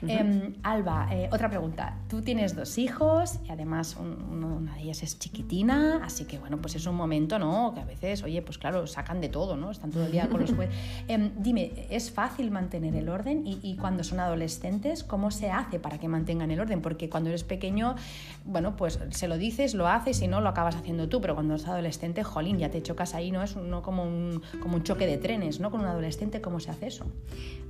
[0.06, 1.98] Em, Alba, eh, otra pregunta.
[2.08, 6.74] Tú tienes dos hijos y además una de ellas es chiquitina, así que bueno, pues
[6.74, 7.74] es un momento, ¿no?
[7.74, 9.70] Que a veces, oye, pues claro, sacan de todo, ¿no?
[9.70, 10.74] Están todo el día con los jueces.
[11.08, 13.42] Em, dime, ¿es fácil mantener el orden?
[13.46, 16.82] Y, cuando son adolescentes, ¿cómo se hace para que mantengan el orden?
[16.82, 17.94] Porque cuando eres pequeño,
[18.44, 21.54] bueno, pues se lo dices, lo haces y no lo acabas haciendo tú, pero cuando
[21.54, 23.42] eres adolescente, jolín, ya te chocas ahí, ¿no?
[23.42, 25.70] Es no como un, como un choque de trenes, ¿no?
[25.70, 27.06] Con un adolescente, ¿cómo se hace eso?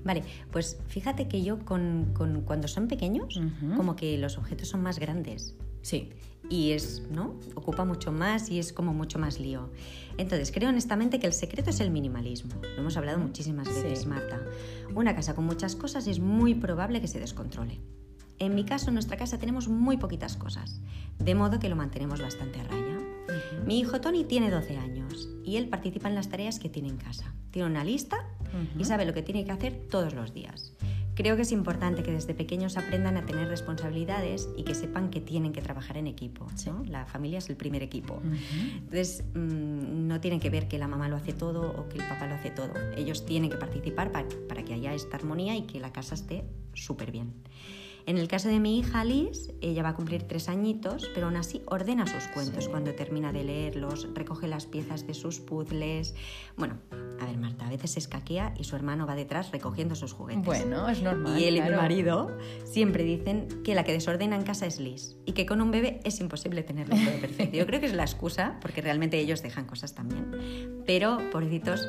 [0.05, 2.13] Vale, pues fíjate que yo con
[2.47, 3.41] cuando son pequeños,
[3.77, 5.55] como que los objetos son más grandes.
[5.83, 6.11] Sí.
[6.49, 7.39] Y es, ¿no?
[7.55, 9.71] Ocupa mucho más y es como mucho más lío.
[10.17, 12.55] Entonces, creo honestamente que el secreto es el minimalismo.
[12.61, 14.41] Lo hemos hablado muchísimas veces, Marta.
[14.95, 17.81] Una casa con muchas cosas es muy probable que se descontrole.
[18.39, 20.81] En mi caso, en nuestra casa tenemos muy poquitas cosas,
[21.19, 22.99] de modo que lo mantenemos bastante a raya.
[23.67, 26.97] Mi hijo Tony tiene 12 años y él participa en las tareas que tiene en
[26.97, 27.35] casa.
[27.51, 28.27] Tiene una lista
[28.79, 30.75] y sabe lo que tiene que hacer todos los días
[31.21, 35.21] Creo que es importante que desde pequeños aprendan a tener responsabilidades y que sepan que
[35.21, 36.47] tienen que trabajar en equipo.
[36.87, 38.23] La familia es el primer equipo.
[38.75, 42.05] Entonces, mm, no tienen que ver que la mamá lo hace todo o que el
[42.09, 42.73] papá lo hace todo.
[42.97, 46.45] Ellos tienen que participar para, para que haya esta armonía y que la casa esté
[46.73, 47.35] súper bien.
[48.07, 51.37] En el caso de mi hija Liz, ella va a cumplir tres añitos, pero aún
[51.37, 56.15] así ordena sus cuentos cuando termina de leerlos, recoge las piezas de sus puzzles.
[56.57, 56.79] Bueno,
[57.21, 60.45] a ver, Marta, a veces se escaquea y su hermano va detrás recogiendo sus juguetes.
[60.45, 61.39] Bueno, es normal.
[61.39, 65.17] Y él y mi marido siempre dicen que la que desordena en casa es Liz
[65.27, 67.57] y que con un bebé es imposible tenerlo todo perfecto.
[67.57, 70.83] Yo creo que es la excusa, porque realmente ellos dejan cosas también.
[70.87, 71.87] Pero, pobrecitos,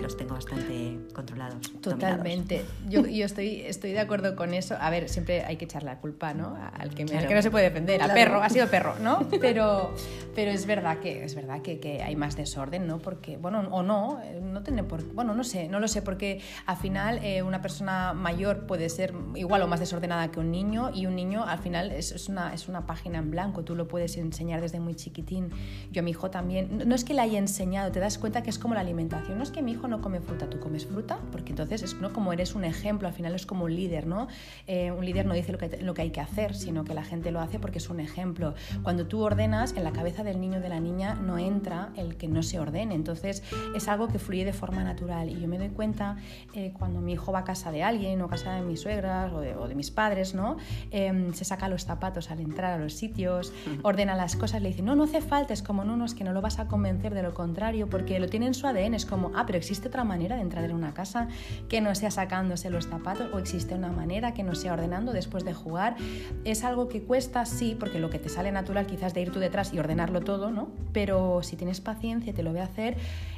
[0.00, 1.72] los tengo bastante controlados.
[1.80, 2.64] Totalmente.
[2.88, 4.76] Yo, yo, estoy, estoy de acuerdo con eso.
[4.80, 6.56] A ver, siempre hay que echar la culpa, ¿no?
[6.78, 9.28] Al que, que no se puede defender, al perro, ha sido perro, ¿no?
[9.40, 9.94] Pero,
[10.34, 12.98] pero es verdad que es verdad que, que, hay más desorden, ¿no?
[12.98, 16.76] Porque, bueno, o no, no tiene por bueno, no sé, no lo sé, porque al
[16.76, 21.06] final eh, una persona mayor puede ser igual o más desordenada que un niño y
[21.06, 24.16] un niño al final es, es, una, es una página en blanco, tú lo puedes
[24.16, 25.50] enseñar desde muy chiquitín.
[25.90, 28.50] Yo a mi hijo también, no es que le haya enseñado, te das cuenta que
[28.50, 31.18] es como la alimentación, no es que mi hijo no come fruta, tú comes fruta,
[31.32, 32.12] porque entonces es ¿no?
[32.12, 34.28] como eres un ejemplo, al final es como un líder, ¿no?
[34.66, 37.04] Eh, un líder no dice lo que, lo que hay que hacer, sino que la
[37.04, 38.54] gente lo hace porque es un ejemplo.
[38.82, 42.16] Cuando tú ordenas, en la cabeza del niño o de la niña no entra el
[42.16, 43.42] que no se ordene, entonces
[43.74, 45.28] es algo que fluye de forma natural.
[45.28, 46.16] Y yo me doy cuenta
[46.54, 49.40] eh, cuando mi hijo va a casa de alguien o casa de mis suegras o
[49.40, 50.56] de, mis padres, ¿no?
[50.90, 54.82] Em, se saca los zapatos al entrar a los sitios, ordena las cosas, le dice,
[54.82, 57.14] no, no hace falta, es como, no, no, es que no lo vas a convencer
[57.14, 60.04] de lo contrario, porque lo tiene en su ADN, es como, ah, pero existe otra
[60.04, 61.28] manera de entrar en una casa
[61.68, 65.44] que no sea sacándose los zapatos o existe una manera que no sea ordenando después
[65.44, 65.96] de jugar.
[66.44, 69.38] Es algo que cuesta, sí, porque lo que te sale natural quizás de ir tú
[69.38, 70.68] detrás y ordenarlo todo, ¿no?
[70.92, 72.96] Pero si tienes paciencia y te lo ve hacer,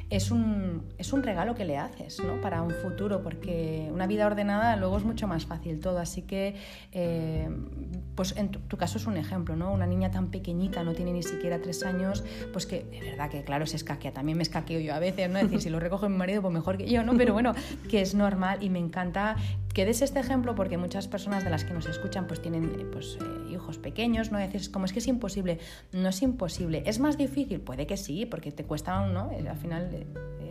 [0.09, 2.39] es un, es un regalo que le haces ¿no?
[2.41, 5.99] para un futuro, porque una vida ordenada luego es mucho más fácil todo.
[5.99, 6.55] Así que,
[6.91, 7.49] eh,
[8.15, 9.71] pues en tu, caso es un ejemplo, ¿no?
[9.71, 13.43] Una niña tan pequeñita, no tiene ni siquiera tres años, pues que de verdad que,
[13.43, 14.11] claro, se escaquea.
[14.13, 15.39] También me escaqueo yo a veces, ¿no?
[15.39, 17.17] Es decir, si lo recoge mi marido, pues mejor que yo, ¿no?
[17.17, 17.53] Pero bueno,
[17.89, 19.35] que es normal y me encanta
[19.73, 23.17] que des este ejemplo porque muchas personas de las que nos escuchan pues tienen pues,
[23.19, 24.37] eh, hijos pequeños, ¿no?
[24.37, 25.59] Dices, como es que es imposible.
[25.91, 26.83] No es imposible.
[26.85, 27.59] ¿Es más difícil?
[27.59, 29.31] Puede que sí, porque te cuesta, ¿no?
[29.31, 29.89] Al final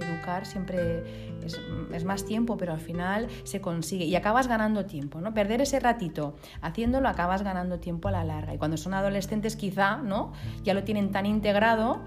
[0.01, 5.35] educar siempre es, más tiempo, pero al final se consigue y acabas ganando tiempo, ¿no?
[5.35, 9.97] Perder ese ratito haciéndolo acabas ganando tiempo a la larga y cuando son adolescentes quizá,
[9.99, 10.33] ¿no?
[10.64, 12.01] Ya lo tienen tan integrado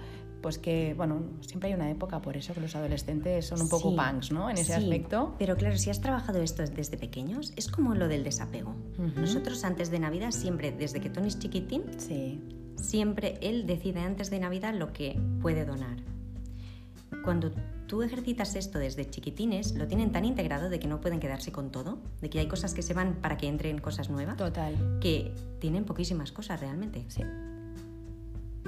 [0.46, 3.96] pues que, bueno, siempre hay una época por eso que los adolescentes son un poco
[3.96, 4.48] punks, ¿no?
[4.48, 5.34] En ese aspecto.
[5.40, 8.76] Pero claro, si has trabajado esto desde pequeños, es como lo del desapego.
[9.16, 12.44] Nosotros antes de Navidad siempre, desde que Tony es chiquitín, sí.
[12.76, 15.98] siempre él decide antes de Navidad lo que puede donar.
[17.24, 17.50] Cuando
[17.88, 21.72] tú ejercitas esto desde chiquitines, lo tienen tan integrado de que no pueden quedarse con
[21.72, 24.38] todo, de que hay cosas que se van para que entren cosas nuevas.
[24.38, 25.00] Total.
[25.02, 27.04] Que tienen poquísimas cosas realmente.
[27.08, 27.24] Sí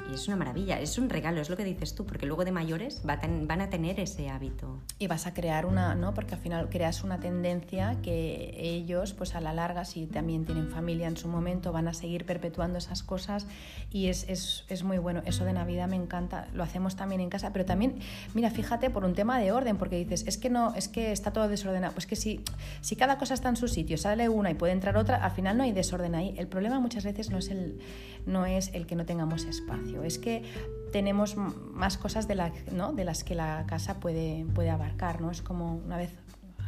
[0.10, 2.52] y es una maravilla, es un regalo, es lo que dices tú, porque luego de
[2.52, 4.80] mayores van a tener ese hábito.
[5.00, 6.14] Y vas a crear una, ¿no?
[6.14, 10.70] Porque al final creas una tendencia que ellos, pues a la larga, si también tienen
[10.70, 13.48] familia en su momento, van a seguir perpetuando esas cosas
[13.92, 15.22] y es, es, es muy bueno.
[15.26, 18.00] Eso de Navidad me encanta, lo hacemos también en casa, pero también,
[18.34, 21.32] mira, fíjate, por un tema de orden, porque dices, es que no, es que está
[21.32, 21.94] todo desordenado.
[21.94, 22.44] Pues que si,
[22.82, 25.58] si cada cosa está en su sitio, sale una y puede entrar otra, al final
[25.58, 26.34] no hay desorden ahí.
[26.38, 27.80] El problema muchas veces no es el,
[28.26, 30.44] no es el que no tengamos espacio es que
[30.92, 35.22] tenemos más cosas de, las que la casa puede, puede abarcar.
[35.22, 35.32] ¿no?
[35.32, 36.12] Es como una vez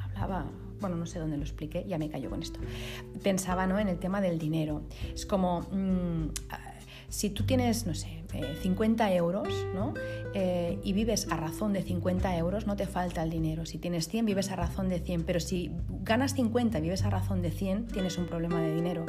[0.06, 0.46] hablaba,
[0.80, 2.60] bueno, no sé dónde lo expliqué, ya me cayó con esto.
[3.24, 3.80] Pensaba ¿no?
[3.80, 4.82] en el tema del dinero.
[5.14, 6.28] Es como, mm,
[7.10, 8.20] si tú tienes, no sé,
[8.62, 9.94] 50 eh, euros, ¿no?
[10.34, 13.66] Eh, y vives a razón de 50 euros, no te falta el dinero.
[13.66, 15.72] Si tienes 100, vives a razón de 100, pero si
[16.04, 19.06] ganas 50 y vives a razón de 100, tienes un problema de dinero.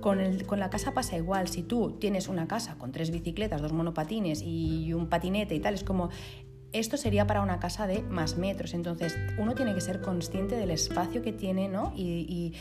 [0.00, 1.48] Con, el, con la casa pasa igual.
[1.48, 5.74] Si tú tienes una casa con tres bicicletas, dos monopatines y un patinete y tal,
[5.74, 6.10] es como
[6.74, 10.70] esto sería para una casa de más metros, entonces uno tiene que ser consciente del
[10.70, 11.92] espacio que tiene, ¿no?
[11.96, 12.52] Y,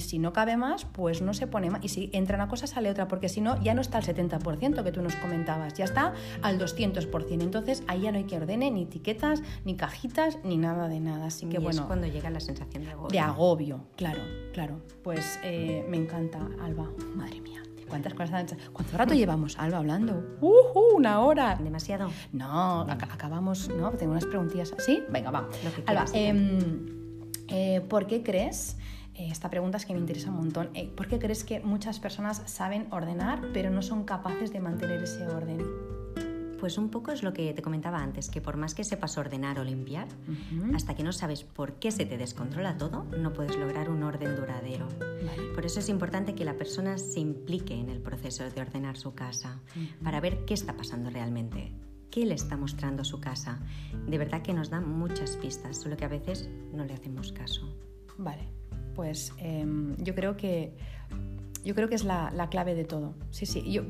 [0.00, 1.84] si no cabe más, pues no se pone más.
[1.84, 4.82] Y si entra una cosa, sale otra, porque si no, ya no está al 70%
[4.82, 7.42] que tú nos comentabas, ya está al 200%.
[7.42, 11.26] Entonces ahí ya no hay que ordene ni etiquetas, ni cajitas, ni nada de nada.
[11.26, 11.82] Así que bueno.
[11.82, 13.10] Es cuando llega la sensación de agobio.
[13.10, 14.80] De agobio, claro, claro.
[15.02, 16.90] Pues eh, me encanta, Alba.
[17.14, 17.62] Madre mía.
[17.90, 20.38] ¿Cuántas cosas ¿Cuánto rato llevamos, Alba, hablando?
[20.40, 20.96] ¡Uh!
[20.96, 21.56] Una hora.
[21.56, 22.10] ¿Demasiado?
[22.32, 23.90] No, acabamos, ¿no?
[23.90, 24.72] Tengo unas preguntillas.
[24.78, 25.02] ¿Sí?
[25.10, 25.48] Venga, va.
[25.86, 26.86] Alba, em,
[27.48, 28.76] eh, ¿por qué crees?
[29.14, 30.70] Eh, esta pregunta es que me interesa un montón.
[30.74, 35.02] Eh, ¿Por qué crees que muchas personas saben ordenar, pero no son capaces de mantener
[35.02, 35.58] ese orden?
[36.60, 39.58] Pues un poco es lo que te comentaba antes, que por más que sepas ordenar
[39.58, 40.06] o limpiar,
[40.74, 44.36] hasta que no sabes por qué se te descontrola todo, no puedes lograr un orden
[44.36, 44.86] duradero.
[45.54, 49.14] Por eso es importante que la persona se implique en el proceso de ordenar su
[49.14, 49.60] casa,
[50.04, 51.72] para ver qué está pasando realmente,
[52.10, 53.58] qué le está mostrando su casa.
[54.06, 57.74] De verdad que nos da muchas pistas, solo que a veces no le hacemos caso.
[58.18, 58.48] Vale,
[58.94, 60.76] pues em, yo creo que
[61.64, 63.14] yo creo que es la, clave de todo.
[63.30, 63.70] Sí, sí.
[63.70, 63.82] Yo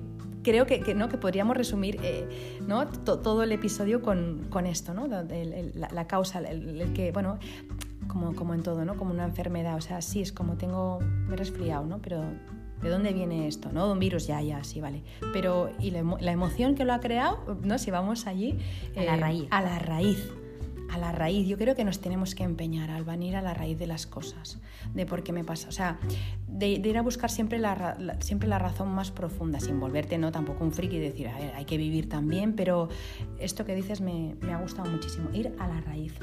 [0.42, 1.08] creo que, ¿no?
[1.08, 2.86] que podríamos resumir eh, ¿no?
[2.88, 5.06] todo el episodio con, esto, ¿no?
[5.06, 7.38] la, causa, el, que, bueno,
[8.08, 8.96] como, como en todo, ¿no?
[8.96, 9.76] Como una enfermedad.
[9.76, 12.00] O sea, sí, es como tengo, me he resfriado, ¿no?
[12.02, 12.22] Pero
[12.82, 13.70] ¿de dónde viene esto?
[13.72, 13.86] ¿No?
[13.86, 15.02] De un virus, ya, ya, sí, vale.
[15.32, 17.58] Pero, ¿y la, emoción que lo ha creado?
[17.62, 17.78] ¿No?
[17.78, 18.58] Si vamos allí...
[18.96, 19.46] a la eh, raíz.
[19.50, 20.32] A la raíz
[20.92, 21.46] a la raíz.
[21.46, 24.58] Yo creo que nos tenemos que empeñar al venir a la raíz de las cosas,
[24.94, 25.68] de por qué me pasa.
[25.68, 25.98] O sea,
[26.46, 30.64] de, ir a buscar siempre la, siempre la razón más profunda, sin volverte no tampoco
[30.64, 32.88] un friki y decir, a ver, hay que vivir también, pero
[33.38, 36.14] esto que dices me, me ha gustado muchísimo, ir a la raíz.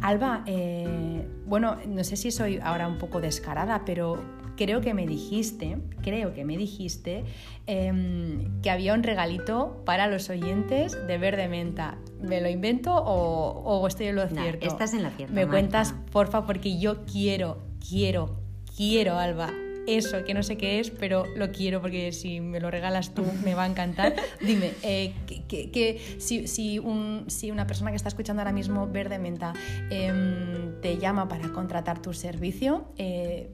[0.00, 4.22] Alba, eh, bueno, no sé si soy ahora un poco descarada, pero
[4.56, 7.24] creo que me dijiste, creo que me dijiste
[7.66, 11.98] em, que había un regalito para los oyentes de Verde Menta.
[12.20, 14.66] ¿Me lo invento o, estoy en lo cierto?
[14.66, 15.34] estás en la cierta.
[15.34, 18.40] Me cuentas, porfa, porque yo quiero, quiero,
[18.76, 19.52] quiero, Alba,
[19.86, 23.24] eso, que no sé qué es, pero lo quiero porque si me lo regalas tú
[23.44, 24.14] me va a encantar.
[24.40, 29.18] Dime, eh, que, si, si, un, si, una persona que está escuchando ahora mismo Verde
[29.18, 29.52] Menta
[29.90, 33.50] em, te llama para contratar tu servicio, eh,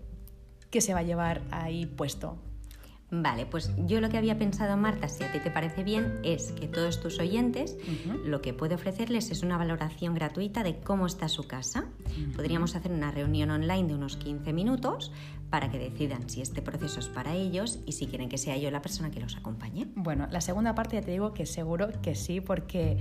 [0.73, 2.39] ¿qué se va a llevar ahí puesto?
[3.15, 6.53] Vale, pues yo lo que había pensado, Marta, si a ti te parece bien, es
[6.53, 7.77] que todos tus oyentes
[8.25, 11.85] lo que puede ofrecerles es una valoración gratuita de cómo está su casa.
[12.35, 15.13] Podríamos hacer una reunión online de unos 15 minutos
[15.51, 18.71] para que decidan si este proceso es para ellos y si quieren que sea yo
[18.71, 19.89] la persona que los acompañe.
[19.95, 22.97] Bueno, la segunda parte ya te digo que seguro que sí, porque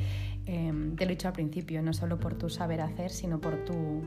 [0.45, 3.63] em, te lo he dicho al principio, no solo por tu saber hacer, sino por
[3.63, 4.01] tu,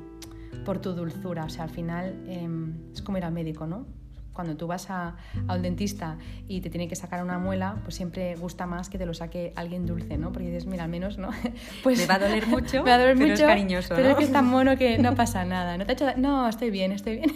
[0.65, 1.45] por tu dulzura.
[1.45, 3.87] O sea, al final em, es como ir al médico, ¿no?
[4.35, 7.95] cuando tú vas a, a, un dentista y te tiene que sacar una muela, pues
[7.95, 10.33] siempre gusta más que te lo saque alguien dulce, ¿no?
[10.33, 11.31] Porque dices, mira, al menos, ¿no?
[11.83, 14.11] Pues me va a doler mucho, me va a doler pero mucho, es cariñoso, Pero
[14.11, 15.79] es que es tan mono que no pasa nada.
[15.79, 17.33] No, te ha hecho, no estoy bien, estoy bien.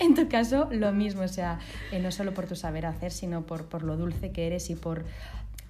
[0.00, 1.60] en tu caso, lo mismo, o sea,
[1.92, 4.74] eh, no solo por tu saber hacer, sino por, por lo dulce que eres y
[4.74, 5.04] por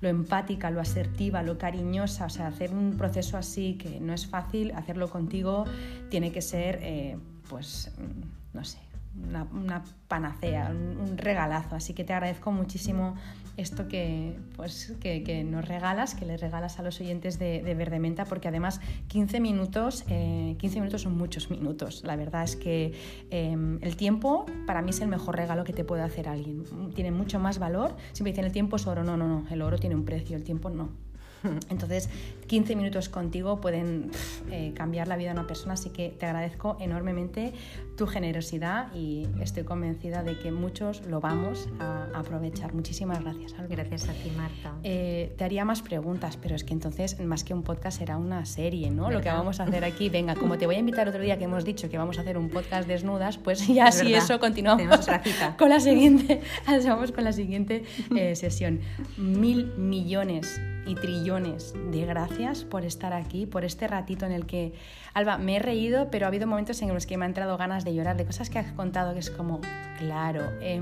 [0.05, 4.27] lo empática, lo asertiva, lo cariñosa, o sea, hacer un proceso así que no es
[4.27, 5.65] fácil, hacerlo contigo
[6.11, 7.17] tiene que ser, eh,
[7.49, 8.79] pues, mm, no sé,
[9.17, 11.75] una, panacea, un, regalazo.
[11.75, 13.17] Así que te agradezco muchísimo
[13.57, 17.99] esto que, pues, que, nos regalas, que le regalas a los oyentes de, de Verde
[17.99, 22.03] Menta, porque además 15 minutos, 15 eh, minutos son muchos minutos.
[22.05, 22.93] La verdad es que
[23.31, 26.65] em, el tiempo para mí es el mejor regalo que te puede hacer alguien.
[26.95, 27.97] Tiene mucho más valor.
[28.13, 29.05] Siempre dicen el tiempo es oro.
[29.05, 29.47] No, no, no.
[29.51, 31.04] El oro tiene un precio, el tiempo no.
[31.71, 32.09] Entonces,
[32.47, 34.11] 15 minutos contigo pueden
[34.51, 37.53] eh, cambiar la vida de una persona, así que te agradezco enormemente
[37.97, 42.75] tu generosidad y estoy convencida de que muchos lo vamos a aprovechar.
[42.75, 43.55] Muchísimas gracias.
[43.69, 44.75] Gracias a ti, Marta.
[44.83, 48.45] Eh, te haría más preguntas, pero es que entonces, más que un podcast, será una
[48.47, 49.11] serie, ¿no?
[49.11, 50.09] Lo que vamos a hacer aquí.
[50.09, 52.37] Venga, como te voy a invitar otro día que hemos dicho que vamos a hacer
[52.37, 55.07] un podcast desnudas, pues ya si eso continuamos
[55.59, 56.41] con la siguiente,
[56.87, 57.85] vamos con la siguiente
[58.17, 58.81] eh, sesión.
[59.17, 64.73] Mil millones y trillones de gracias por estar aquí, por este ratito en el que,
[65.15, 67.85] Alba, me he reído, pero ha habido momentos en los que me han entrado ganas
[67.85, 69.61] de llorar, de cosas que has contado que es como,
[69.99, 70.81] claro, eh,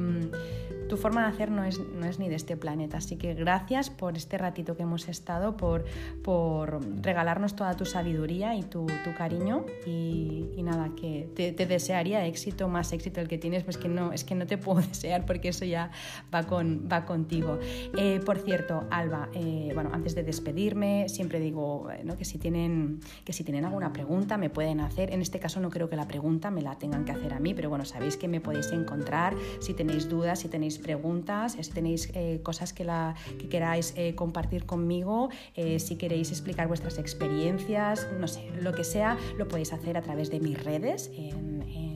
[0.92, 2.98] tu forma de hacer no es, no es ni de este planeta.
[2.98, 5.86] Así que gracias por este ratito que hemos estado, por,
[6.22, 9.64] por regalarnos toda tu sabiduría y tu, tu cariño.
[9.86, 13.88] Y, y, nada, que te, te, desearía éxito, más éxito el que tienes, pues que
[13.88, 15.90] no, es que no te puedo desear porque eso ya
[16.32, 17.58] va, con, va contigo.
[17.96, 22.18] Eh, por cierto, Alba, eh, bueno, antes de despedirme, siempre digo eh, ¿no?
[22.18, 25.10] que, si tienen, que si tienen alguna pregunta me pueden hacer.
[25.10, 27.54] En este caso no creo que la pregunta me la tengan que hacer a mí,
[27.54, 32.10] pero bueno, sabéis que me podéis encontrar si tenéis dudas, si tenéis preguntas, si tenéis
[32.14, 38.08] eh, cosas que, la, que queráis eh, compartir conmigo, eh, si queréis explicar vuestras experiencias,
[38.18, 41.10] no sé, lo que sea, lo podéis hacer a través de mis redes.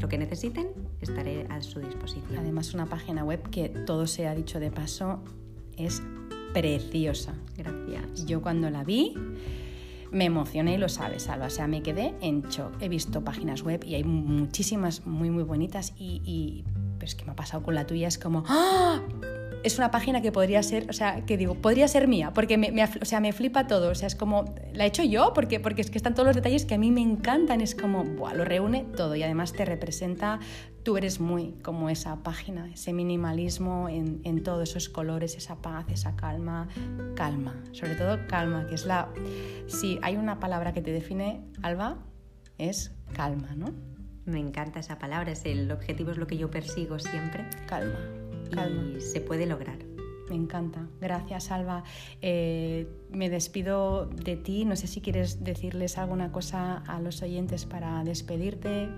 [0.00, 0.68] lo que necesiten,
[1.00, 2.38] estaré a su disposición.
[2.38, 5.20] Además, una página web que todo se ha dicho de paso
[5.76, 6.02] es
[6.52, 7.34] preciosa.
[7.56, 8.26] Gracias.
[8.26, 9.14] Yo cuando la vi
[10.10, 11.46] me emocioné y lo sabes, Alba.
[11.46, 12.72] O sea, me quedé en shock.
[12.80, 16.64] He visto páginas web y hay muchísimas muy, muy bonitas y, y
[16.98, 18.08] pero es que me ha pasado con la tuya.
[18.08, 19.00] Es como, ¡ah!
[19.66, 22.70] Es una página que podría ser, o sea, que digo, podría ser mía, porque me,
[22.84, 25.80] o sea, me flipa todo, o sea, es como, la he hecho yo, porque, porque
[25.80, 28.44] es que están todos los detalles que a mí me encantan, es como, buah, lo
[28.44, 30.38] reúne todo y además te representa,
[30.84, 35.86] tú eres muy como esa página, ese minimalismo en, en todos esos colores, esa paz,
[35.88, 36.68] esa calma,
[37.16, 39.08] calma, sobre todo calma, que es la,
[39.66, 41.98] si hay una palabra que te define, Alba,
[42.56, 43.72] es calma, ¿no?
[44.26, 47.48] Me encanta esa palabra, es el objetivo, es lo que yo persigo siempre.
[47.66, 49.78] Calma y se puede lograr.
[50.28, 50.88] Me encanta.
[51.00, 51.84] Gracias, Alba.
[52.20, 54.64] Eh, me despido de ti.
[54.64, 58.88] No sé si quieres decirles alguna cosa a los oyentes para despedirte.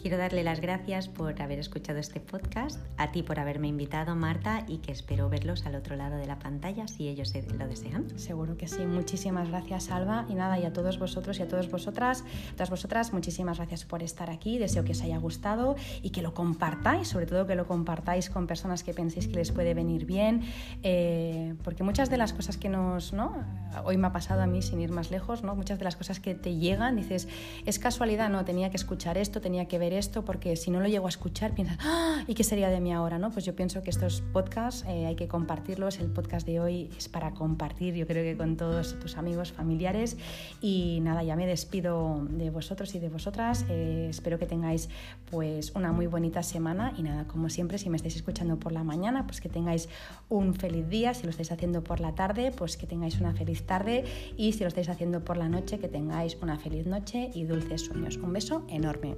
[0.00, 4.64] Quiero darle las gracias por haber escuchado este podcast, a ti por haberme invitado, Marta,
[4.66, 8.18] y que espero verlos al otro lado de la pantalla si ellos lo desean.
[8.18, 8.86] Seguro que sí.
[8.86, 10.24] Muchísimas gracias, Alba.
[10.30, 12.24] Y nada, y a todos vosotros y a todas vosotras,
[12.54, 14.56] todas vosotras, muchísimas gracias por estar aquí.
[14.56, 18.46] Deseo que os haya gustado y que lo compartáis, sobre todo que lo compartáis con
[18.46, 20.44] personas que penséis que les puede venir bien,
[20.82, 23.36] eh, porque muchas de las cosas que nos, ¿no?
[23.84, 25.54] Hoy me ha pasado a mí sin ir más lejos, ¿no?
[25.54, 27.28] Muchas de las cosas que te llegan, dices,
[27.66, 30.88] es casualidad, no, tenía que escuchar esto, tenía que ver esto porque si no lo
[30.88, 32.24] llego a escuchar piensas, ¡Ah!
[32.26, 33.18] ¿y qué sería de mí ahora?
[33.18, 33.30] ¿no?
[33.30, 35.98] Pues yo pienso que estos podcasts eh, hay que compartirlos.
[35.98, 40.16] El podcast de hoy es para compartir, yo creo que con todos tus amigos, familiares.
[40.60, 43.64] Y nada, ya me despido de vosotros y de vosotras.
[43.68, 44.88] Eh, espero que tengáis
[45.30, 48.84] pues una muy bonita semana y nada, como siempre, si me estáis escuchando por la
[48.84, 49.88] mañana, pues que tengáis
[50.28, 51.14] un feliz día.
[51.14, 54.04] Si lo estáis haciendo por la tarde, pues que tengáis una feliz tarde.
[54.36, 57.82] Y si lo estáis haciendo por la noche, que tengáis una feliz noche y dulces
[57.86, 58.16] sueños.
[58.16, 59.16] Un beso enorme.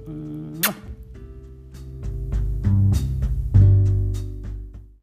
[0.63, 0.75] Mwah.